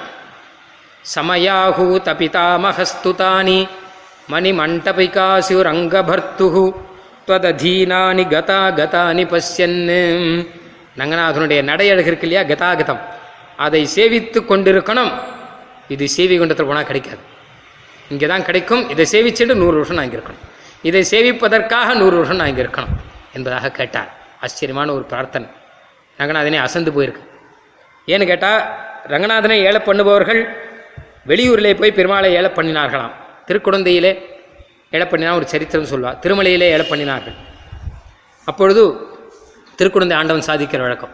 [1.14, 3.68] சமயாஹூ தபிதாமகஸ்துதானி
[7.28, 10.00] துவதீனானி கதா கதானி பஷ்யன்னு
[10.98, 12.42] நங்கநாதனுடைய நடையழகு இருக்கு இல்லையா?
[12.42, 13.00] கதாகதம்.
[13.56, 15.12] அதை சேவித்து கொண்டிருக்கணும்.
[15.88, 17.18] இது சேவி குண்டத்தில் போனால் கிடைக்காது.
[18.08, 18.88] இங்கே தான் கிடைக்கும்.
[18.88, 20.48] இதை சேவிச்சுட்டு நூறு வருஷம் நான் இருக்கணும்
[20.82, 22.94] இதை சேவிப்பதற்காக நூறு வருஷம் நான் இருக்கணும்
[23.32, 24.10] என்பதாக கேட்டார்.
[24.40, 25.48] ஆச்சரியமான ஒரு பிரார்த்தனை.
[26.18, 27.22] ரங்கநாதனே அசந்து போயிருக்கு.
[28.06, 28.60] ஏன்னு கேட்டால்
[29.08, 30.56] ரங்கநாதனை ஏழை பண்ணுபவர்கள்
[31.26, 33.12] வெளியூரிலே போய் பெருமாளை ஏழை பண்ணினார்களாம்.
[33.46, 34.29] திருக்குழந்தையிலே
[34.96, 37.36] ஏழை பண்ணினா ஒரு சரித்திரம் சொல்லுவாள் திருமலையிலே இழப்பண்ணினார்கள்
[38.50, 38.82] அப்பொழுது
[39.78, 41.12] திருக்குழந்தை ஆண்டவன் சாதிக்கிற வழக்கம்.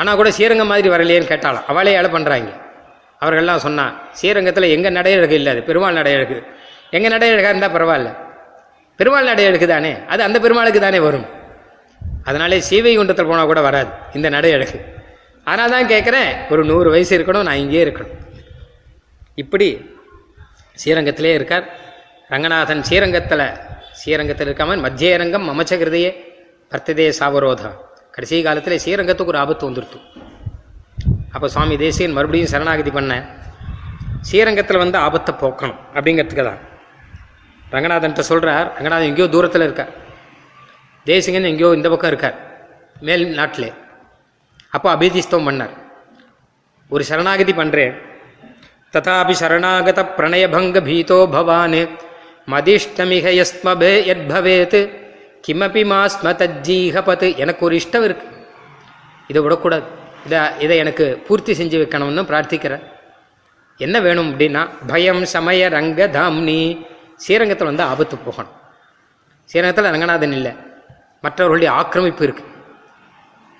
[0.00, 2.50] ஆனால் கூட ஸ்ரீரங்கம் மாதிரி வரலையேன்னு கேட்டாலும் அவளே ஏழை பண்ணுறாங்க
[3.22, 6.36] அவர்கள்லாம் சொன்னான் ஸ்ரீரங்கத்தில் எங்கள் நடையழகு இல்லை அது பெருமாள் நடையழகு.
[6.96, 8.10] எங்கள் நடையழகாக இருந்தால் பரவாயில்ல.
[8.98, 9.92] பெருமாள் நடையழகு தானே.
[10.12, 11.26] அது அந்த பெருமாளுக்கு தானே வரும்.
[12.28, 13.90] அதனாலே சீவை குண்டத்தில் போனால் கூட வராது.
[14.18, 14.78] இந்த நடையழகு.
[15.50, 18.14] ஆனால் தான் கேட்குறேன் ஒரு நூறு வயசு இருக்கணும் நான் இங்கேயே இருக்கணும்.
[19.42, 19.68] இப்படி
[20.82, 21.66] ஸ்ரீரங்கத்திலே இருக்கார்.
[22.32, 23.46] ரங்கநாதன் ஸ்ரீரங்கத்தில்
[24.00, 26.10] ஸ்ரீரங்கத்தில் இருக்காமல் மத்தியரங்கம் மமச்சகிருதையே
[26.72, 27.70] பர்த்ததே சாவரோதா.
[28.14, 29.98] கடைசி காலத்தில் ஸ்ரீரங்கத்துக்கு ஒரு ஆபத்து வந்துருத்து.
[31.34, 33.12] அப்போ சுவாமி தேசியன் மறுபடியும் சரணாகதி பண்ண
[34.28, 36.60] ஸ்ரீரங்கத்தில் வந்து ஆபத்தை போக்கணும் அப்படிங்கிறதுக்கு தான்.
[37.74, 39.92] ரங்கநாதன்ட்ட சொல்கிறார் ரங்கநாதன் எங்கேயோ தூரத்தில் இருக்கார்.
[41.06, 42.36] தேசிகன் எங்கேயோ இந்த பக்கம் இருக்கார்
[43.06, 43.70] மேல் நாட்டிலே.
[44.76, 45.74] அப்போ அபிதிஸ்தவம் பண்ணார்.
[46.94, 47.94] ஒரு சரணாகதி பண்ணுறேன்
[48.94, 51.80] ததாபி சரணாகத பிரணயபங்க பீதோ பவான்
[52.52, 54.78] மதிஷ்டமிக யஸ்மபே யத்பவேத்
[55.46, 58.26] கிமபி மாஸ்ம தஜ்ஜீகபத் எனக்கு ஒரு இஷ்டம் இருக்கு
[59.30, 59.86] இதை விடக்கூடாது।
[60.26, 62.84] இதை இதை எனக்கு பூர்த்தி செஞ்சு வைக்கணும்னு பிரார்த்திக்கிறேன்।
[63.80, 66.60] என்ன வேணும் அப்படின்னா பயம் சமய ரங்க தாம்னி
[67.24, 68.56] ஸ்ரீரங்கத்தில் வந்து ஆபத்து போகணும்.
[69.50, 70.52] ஸ்ரீரங்கத்தில் ரங்கநாதன் இல்லை.
[71.24, 72.50] மற்றவர்களுடைய ஆக்கிரமிப்பு இருக்குது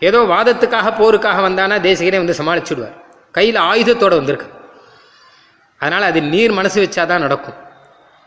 [0.09, 2.97] ஏதோ வாதத்துக்காக போருக்காக வந்தானா தேசிகனே வந்து சமாளிச்சுடுவார்.
[3.37, 4.49] கையில் ஆயுதத்தோடு வந்திருக்கு
[5.85, 7.59] அதனால் அது நீர் மனசு வச்சா தான் நடக்கும்.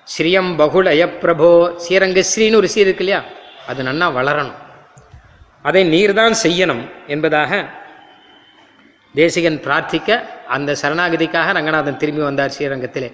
[0.08, 1.50] ஸ்ரீயம் பகுளய பிரபோ
[1.84, 3.22] ஸ்ரீரங்க ஸ்ரீன்னு ஒரு ஸ்ரீ இருக்கு இல்லையா?
[3.70, 4.58] அது நன்னா வளரணும்.
[5.68, 6.84] அதை நீர்தான் செய்யணும்
[7.14, 7.52] என்பதாக
[9.16, 10.10] தேசிகன் பிரார்த்திக்க
[10.56, 13.10] அந்த சரணாகதிக்காக ரங்கநாதன் திரும்பி வந்தார் ஸ்ரீரங்கத்திலே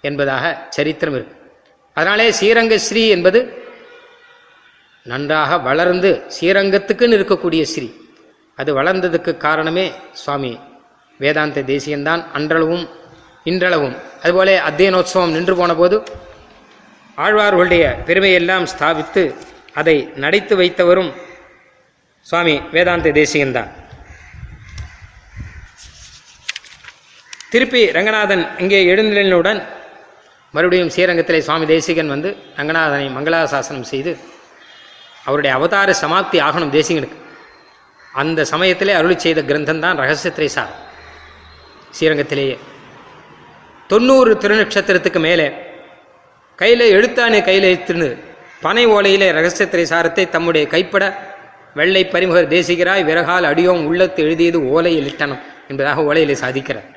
[0.00, 0.44] என்பதாக
[0.76, 1.34] சரித்திரம் இருக்கு.
[1.96, 3.40] அதனாலே ஸ்ரீரங்க ஸ்ரீ என்பது
[5.06, 7.88] நன்றாக வளர்ந்து ஸ்ரீரங்கத்துக்குன்னு இருக்கக்கூடிய ஸ்ரீ.
[8.58, 10.52] அது வளர்ந்ததுக்கு காரணமே சுவாமி.
[11.20, 12.86] வேதாந்த தேசியன்தான் அன்றளவும்
[13.50, 13.96] இன்றளவும்.
[14.22, 15.96] அதுபோல அத்தியனோத்சவம் நின்று போன போது
[17.24, 19.22] ஆழ்வார்களுடைய பெருமையெல்லாம் ஸ்தாபித்து
[19.80, 21.10] அதை நடித்து வைத்தவரும்
[22.26, 23.70] சுவாமி வேதாந்த தேசிகன்தான்
[27.52, 29.60] திருப்பி ரங்கநாதன் இங்கே எழுந்தனுடன்
[30.54, 34.12] மறுபடியும் ஸ்ரீரங்கத்திலே சுவாமி தேசிகன் வந்து ரங்கநாதனை மங்களாசாசனம் செய்து
[35.26, 37.18] அவருடைய அவதார சமாப்தி ஆகணும் தேசிகனுக்கு.
[38.20, 40.72] அந்த சமயத்திலே அருளி செய்த கிரந்தம் தான் ரகசியத்திரை சார்
[41.96, 42.56] ஸ்ரீரங்கத்திலேயே.
[43.88, 45.52] தொண்ணூறு திருநட்சத்திரத்துக்கு மேலே.
[46.56, 48.08] கையில் எழுத்தானே கையில் எழுத்துன்னு
[48.60, 51.04] பனை ஓலையிலே ரகசியத்திரை சாரத்தை தம்முடைய கைப்பட
[51.74, 56.88] வெள்ளை பரிமுகர் தேசிகராய் விறகால் அடியோம் உள்ளத்து எழுதியது ஓலையில் இட்டனம் என்பதாக ஓலையிலே சாதிக்கிறார்.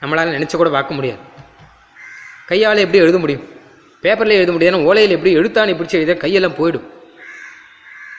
[0.00, 1.20] நம்மளால் நினச்சி கூட பார்க்க முடியாது.
[2.46, 3.48] கையால் எப்படி எழுத முடியும்?
[4.00, 6.88] பேப்பரில் எழுத முடியாது ஓலையில் எப்படி எழுத்தானே பிடிச்சி எழுத கையெல்லாம் போயிடும்.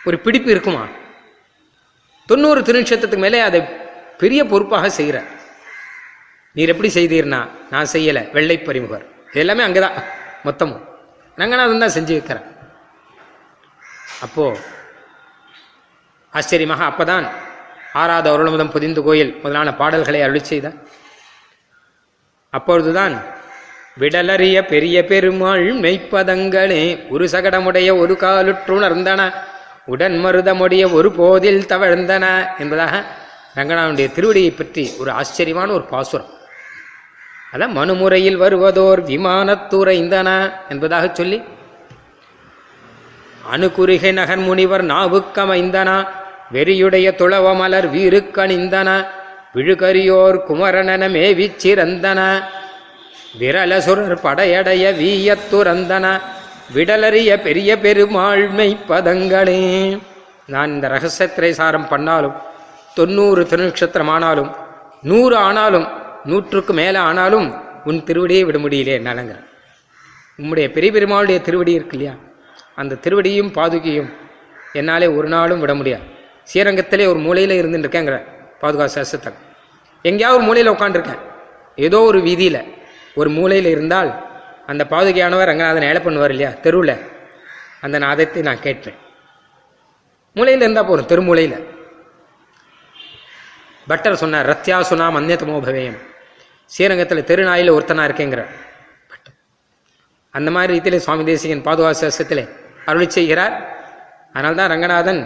[0.06, 0.88] ஒரு பிடிப்பு இருக்குமா?
[2.26, 3.62] தொண்ணூறு திருநட்சத்திரத்துக்கு மேலே அதை
[4.18, 5.33] பெரிய பொறுப்பாக செய்கிறார்.
[6.56, 7.40] நீர் எப்படி செய்தீர்னா
[7.74, 9.06] நான் செய்யலை வெள்ளை பறிமுகர்.
[9.32, 9.96] இது எல்லாமே அங்கே தான்
[10.48, 10.84] மொத்தமும்
[11.38, 12.48] ரங்கநாதன் தான் செஞ்சு வைக்கிறேன்.
[14.26, 14.46] அப்போ
[16.34, 17.26] ஆச்சரியமாக அப்பதான்
[18.02, 20.42] ஆறாவது அருளமுதம் புதிந்து கோயில் முதலான பாடல்களை அருளி
[22.54, 23.16] அப்பொழுதுதான்
[24.02, 26.84] விடலறிய பெரிய பெருமாள் மெய்ப்பதங்களே
[27.14, 29.22] ஒரு சகடமுடைய ஒரு காலுற்றுணர்ந்தன
[29.94, 32.26] உடன் மருதமுடைய ஒரு போதில் தவழ்ந்தன
[32.64, 32.94] என்பதாக
[33.58, 36.30] ரங்கநாதனுடைய திருவடியை பற்றி ஒரு ஆச்சரியமான ஒரு பாசுரம்.
[37.54, 40.30] அதான் மனுமுறையில் வருவதோர் விமானத்துறைந்தன
[40.70, 41.44] என்பதாக சொல்லி
[43.52, 45.90] அணுகுருகை நகர் முனிவர் நாவுக்கமைந்தன
[46.52, 48.90] வெறியுடைய துளவ மலர் வீருக்கணிந்தன
[49.54, 52.20] விழுகரியோர் குமரனன மேவிச்சிறந்தன
[53.40, 56.06] விரலசுரர் படையடைய வீயத்துறந்தன
[56.76, 59.62] விடலறிய பெரிய பெருமாள்மை பதங்களே.
[60.46, 62.36] நான் இந்த ரகசியத்திரை சாரம் பண்ணாலும்
[62.96, 64.52] தொண்ணூறு திருநக்ஷத்திரம் ஆனாலும்
[65.02, 65.88] நூறு ஆனாலும்
[66.24, 67.48] நூற்றுக்கு மேலே ஆனாலும்
[67.84, 69.40] உன் திருவடியை விட முடியலே என்னாலங்கிற.
[70.38, 72.16] உம்முடைய பெரிய பெருமாளுடைய திருவடி இருக்கு இல்லையா?
[72.76, 74.14] அந்த திருவடியும் பாதுகையும்
[74.74, 76.06] என்னாலே ஒரு நாளும் விட முடியாது.
[76.54, 78.18] ஸ்ரீரங்கத்திலே ஒரு மூலையில் இருந்துட்டுருக்கேங்கிற
[78.62, 79.40] பாதுகா சாஸ்திரத்தில்
[80.02, 81.22] எங்கேயாவது ஒரு மூலையில் உட்காந்துருக்கேன்
[81.76, 82.62] ஏதோ ஒரு வீதியில்
[83.16, 84.12] ஒரு மூலையில் இருந்தால்
[84.68, 86.96] அந்த பாதுகையானவர் ரங்கநாதன் ஏழை பண்ணுவார் இல்லையா தெருவில்.
[87.82, 88.98] அந்த நாதத்தை நான் கேட்பேன்.
[90.34, 91.58] மூலையில் இருந்தால் போதும் தெருமூலையில்
[93.88, 96.00] பட்டர் சொன்னார் ரத்யாசுனா அந்நியத்தமோ பவேயம்.
[96.72, 98.44] ஸ்ரீரங்கத்தில் தெருநாயில் ஒருத்தனா இருக்கேங்கிற
[100.38, 102.44] அந்த மாதிரி ரீதியில் சுவாமி தேசிகன் பாதுகாசத்தில்
[102.90, 103.56] அருளி செய்கிறார்.
[104.36, 105.20] அதனால்தான் தான் ரங்கநாதன்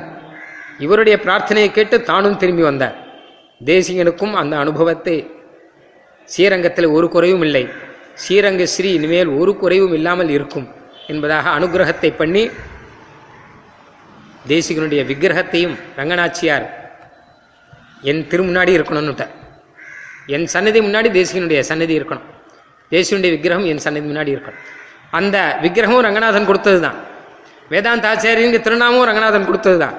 [0.85, 2.97] இவருடைய பிரார்த்தனையை கேட்டு தானும் திரும்பி வந்தார்.
[3.71, 5.15] தேசிகனுக்கும் அந்த அனுபவத்தை
[6.33, 7.63] ஸ்ரீரங்கத்தில் ஒரு குறைவும் இல்லை.
[8.23, 10.67] ஸ்ரீரங்க ஸ்ரீ இனிமேல் ஒரு குறைவும் இல்லாமல் இருக்கும்
[11.13, 12.43] என்பதாக அனுகிரகத்தை பண்ணி
[14.53, 16.67] தேசிகனுடைய விக்கிரகத்தையும் ரங்கநாச்சியார்
[18.09, 19.33] என் திரு முன்னாடி இருக்கணும்னுட்டார்.
[20.35, 22.25] என் சன்னதி முன்னாடி தேசியனுடைய சன்னதி இருக்கணும்.
[22.91, 24.63] தேசியனுடைய விக்கிரகம் என் சன்னதி முன்னாடி இருக்கணும்.
[25.17, 26.97] அந்த விக்கிரகமும் ரங்கநாதன் கொடுத்தது தான்
[27.71, 29.95] வேதாந்த ஆச்சாரியங்க திருநாமும் ரங்கநாதன் கொடுத்தது தான்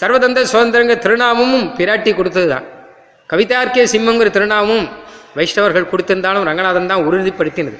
[0.00, 2.66] சர்வதந்த சுதந்திரங்க திருநாமமும் பிராட்டி கொடுத்தது தான்
[3.30, 4.86] கவிதார்கே சிம்மங்கிற திருநாமும்
[5.38, 7.78] வைஷ்ணவர்கள் கொடுத்திருந்தாலும் ரங்கநாதன் தான் உறுதிப்படுத்தினது.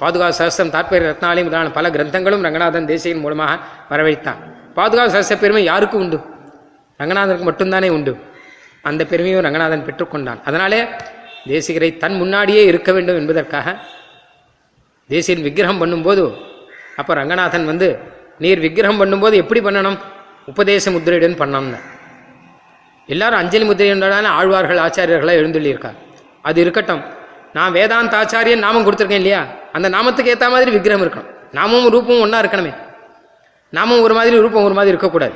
[0.00, 3.52] பாதுகா சஹஸ்ரம் தாற்பய ரத்னாலயம் முதலான பல கிரந்தங்களும் ரங்கநாதன் தேசியின் மூலமாக
[3.90, 4.38] வரவழைத்தான்.
[4.78, 6.18] பாதுகா சஹஸ்ர பெருமை யாருக்கும் உண்டு?
[7.00, 8.12] ரங்கநாதனுக்கு மட்டும்தானே உண்டு.
[8.88, 10.40] அந்த பெருமையும் ரங்கநாதன் பெற்றுக்கொண்டான்.
[10.48, 10.80] அதனாலே
[11.46, 13.76] தேசிகரை தன் முன்னாடியே இருக்க வேண்டும் என்பதற்காக
[15.08, 16.34] தேசியன் விக்கிரகம் பண்ணும்போது
[16.96, 17.98] அப்போ ரங்கநாதன் வந்து
[18.38, 19.98] நீர் விக்கிரகம் பண்ணும்போது எப்படி பண்ணணும்?
[20.46, 21.80] உபதேச முத்திரையுடன் பண்ணணும்னு
[23.06, 25.98] எல்லாரும் அஞ்சலி முத்திரையுடனான ஆழ்வார்கள் ஆச்சாரியர்களாக எழுந்துள்ளியிருக்கார்
[26.42, 27.02] அது இருக்கட்டும்.
[27.52, 29.46] நான் வேதாந்த ஆச்சாரியன் நாமம் கொடுத்துருக்கேன் இல்லையா?
[29.72, 31.30] அந்த நாமத்துக்கு ஏற்ற மாதிரி விக்கிரகம் இருக்கணும்.
[31.52, 32.74] நாமும் ரூபமும் ஒன்றா இருக்கணுமே.
[33.68, 35.32] நாமும் ஒரு மாதிரி ரூபம் ஒரு மாதிரி இருக்கக்கூடாது.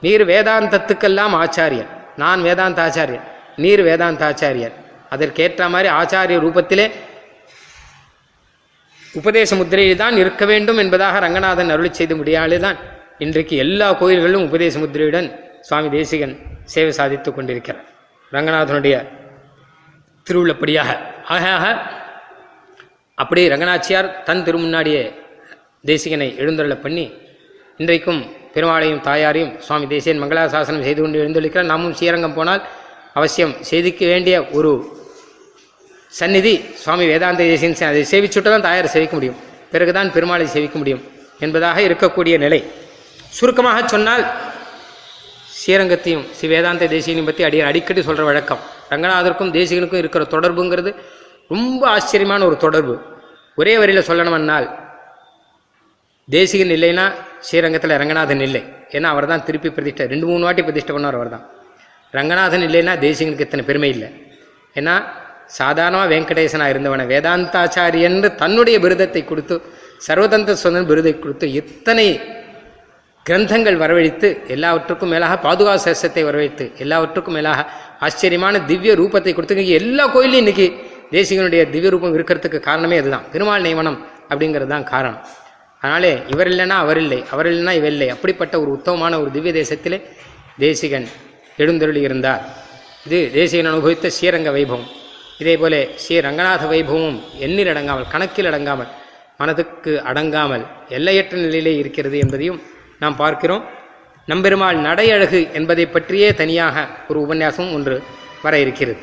[0.00, 1.86] நீர் வேதாந்தத்துக்கெல்லாம் ஆச்சாரியன்.
[2.16, 3.26] நான் வேதாந்த ஆச்சாரியன்.
[3.56, 4.72] நீர் வேதாந்த ஆச்சாரியர்
[5.10, 6.86] அதற்கேற்ற மாதிரி ஆச்சாரிய ரூபத்திலே
[9.14, 12.78] உபதேச முத்திரையில் தான் இருக்க வேண்டும் என்பதாக ரங்கநாதன் அருளி செய்த முடியாலே தான்
[13.18, 15.28] இன்றைக்கு எல்லா கோயில்களிலும் உபதேச முத்திரையுடன்
[15.60, 16.34] சுவாமி தேசிகன்
[16.64, 17.86] சேவை சாதித்துக் கொண்டிருக்கிறார்.
[18.32, 18.96] ரங்கநாதனுடைய
[20.26, 20.90] திருவுள்ளப்படியாக.
[21.28, 21.66] ஆக ஆக
[23.18, 25.02] அப்படி ரங்கநாச்சியார் தன் திருமுன்னாடியே
[25.84, 27.06] தேசிகனை எழுந்தருள பண்ணி
[27.80, 28.20] இன்றைக்கும்
[28.54, 32.62] பெருமாளையும் தாயாரையும் சுவாமி தேசியன் மங்களாசாசனம் செய்து கொண்டு எழுந்தொழிக்கிறார் நாமும் ஸ்ரீரங்கம் போனால்
[33.12, 34.70] அவசியம் செய்திக்க வேண்டிய ஒரு
[36.12, 36.52] சந்நிதி
[36.82, 39.38] சுவாமி வேதாந்த தேசியன் அதை சேவிச்சுட்டு தான் தாயாரை சேவிக்க முடியும்.
[39.72, 41.02] பிறகுதான் பெருமாளை சேவிக்க முடியும்
[41.44, 42.60] என்பதாக இருக்கக்கூடிய நிலை.
[43.38, 44.24] சுருக்கமாக சொன்னால்
[45.58, 48.60] ஸ்ரீரங்கத்தையும் ஸ்ரீ வேதாந்த தேசியனையும் பற்றி அடி அடிக்கடி சொல்கிற வழக்கம்.
[48.92, 50.90] ரங்கநாதருக்கும் தேசிகனுக்கும் இருக்கிற தொடர்புங்கிறது
[51.54, 52.94] ரொம்ப ஆச்சரியமான ஒரு தொடர்பு.
[53.60, 54.68] ஒரே வரியில் சொல்லணும்னால்
[56.28, 57.06] தேசிகன் இல்லைன்னா
[57.48, 58.62] ஸ்ரீரங்கத்தில் ரங்கநாதன் இல்லை.
[58.96, 61.44] ஏன்னா அவர் தான் திருப்பி பிரதிஷ்டை ரெண்டு மூணு வாட்டி பிரதிஷ்டை பண்ணார் அவர் தான்
[62.14, 64.08] ரங்கநாதன் இல்லைன்னா தேசிகனுக்கு இத்தனை பெருமை இல்லை.
[64.80, 64.94] ஏன்னா
[65.58, 69.56] சாதாரணமாக வெங்கடேசனாக இருந்தவனை வேதாந்தாச்சாரியன்னு தன்னுடைய விருதத்தை கொடுத்து
[70.06, 72.06] சர்வதந்திர சுதந்திர விருதை கொடுத்து எத்தனை
[73.26, 77.64] கிரந்தங்கள் வரவழைத்து எல்லாவற்றுக்கும் மேலாக பாதுகா சேஷத்தை வரவழைத்து எல்லாவற்றுக்கும் மேலாக
[78.06, 80.66] ஆச்சரியமான திவ்ய ரூபத்தை கொடுத்து எல்லா கோயிலையும் இன்னைக்கு
[81.16, 83.26] தேசிகனுடைய திவ்ய ரூபம் இருக்கிறதுக்கு காரணமே அதுதான்.
[83.32, 83.98] பெருமாள் நியமனம்
[84.30, 85.20] அப்படிங்கிறது தான் காரணம்.
[85.82, 88.08] அதனாலே இவர் இல்லைன்னா அவர் இல்லை அவர் இல்லைன்னா இவர் இல்லை.
[88.14, 89.98] அப்படிப்பட்ட ஒரு உத்தமமான ஒரு திவ்ய தேசத்திலே
[90.64, 91.06] தேசிகன்
[91.62, 92.42] எழுந்தருளி இருந்தார்.
[93.06, 94.88] இது தேசிகன் அனுபவித்த ஸ்ரீரங்க வைபவம்.
[95.38, 98.90] இதே போல ஸ்ரீ ரங்கநாத வைபவமும் எண்ணில் அடங்காமல் கணக்கில் அடங்காமல்
[99.40, 102.62] மனதுக்கு அடங்காமல் எல்லையற்ற நிலையிலே இருக்கிறது என்பதையும்
[102.98, 103.64] நாம் பார்க்கிறோம்.
[104.28, 108.02] நம்பெருமாள் நடையழகு என்பதை பற்றியே தனியாக ஒரு உபன்யாசம் ஒன்று
[108.42, 108.98] வர இருக்கிறது.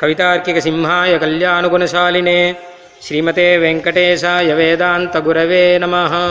[0.00, 2.38] கவிதார்க்கிக சிம்ஹாய கல்யாணுகுணசாலினே
[3.04, 6.24] ஸ்ரீமதே வெங்கடேசாய வேதாந்த குரவே நமஹா.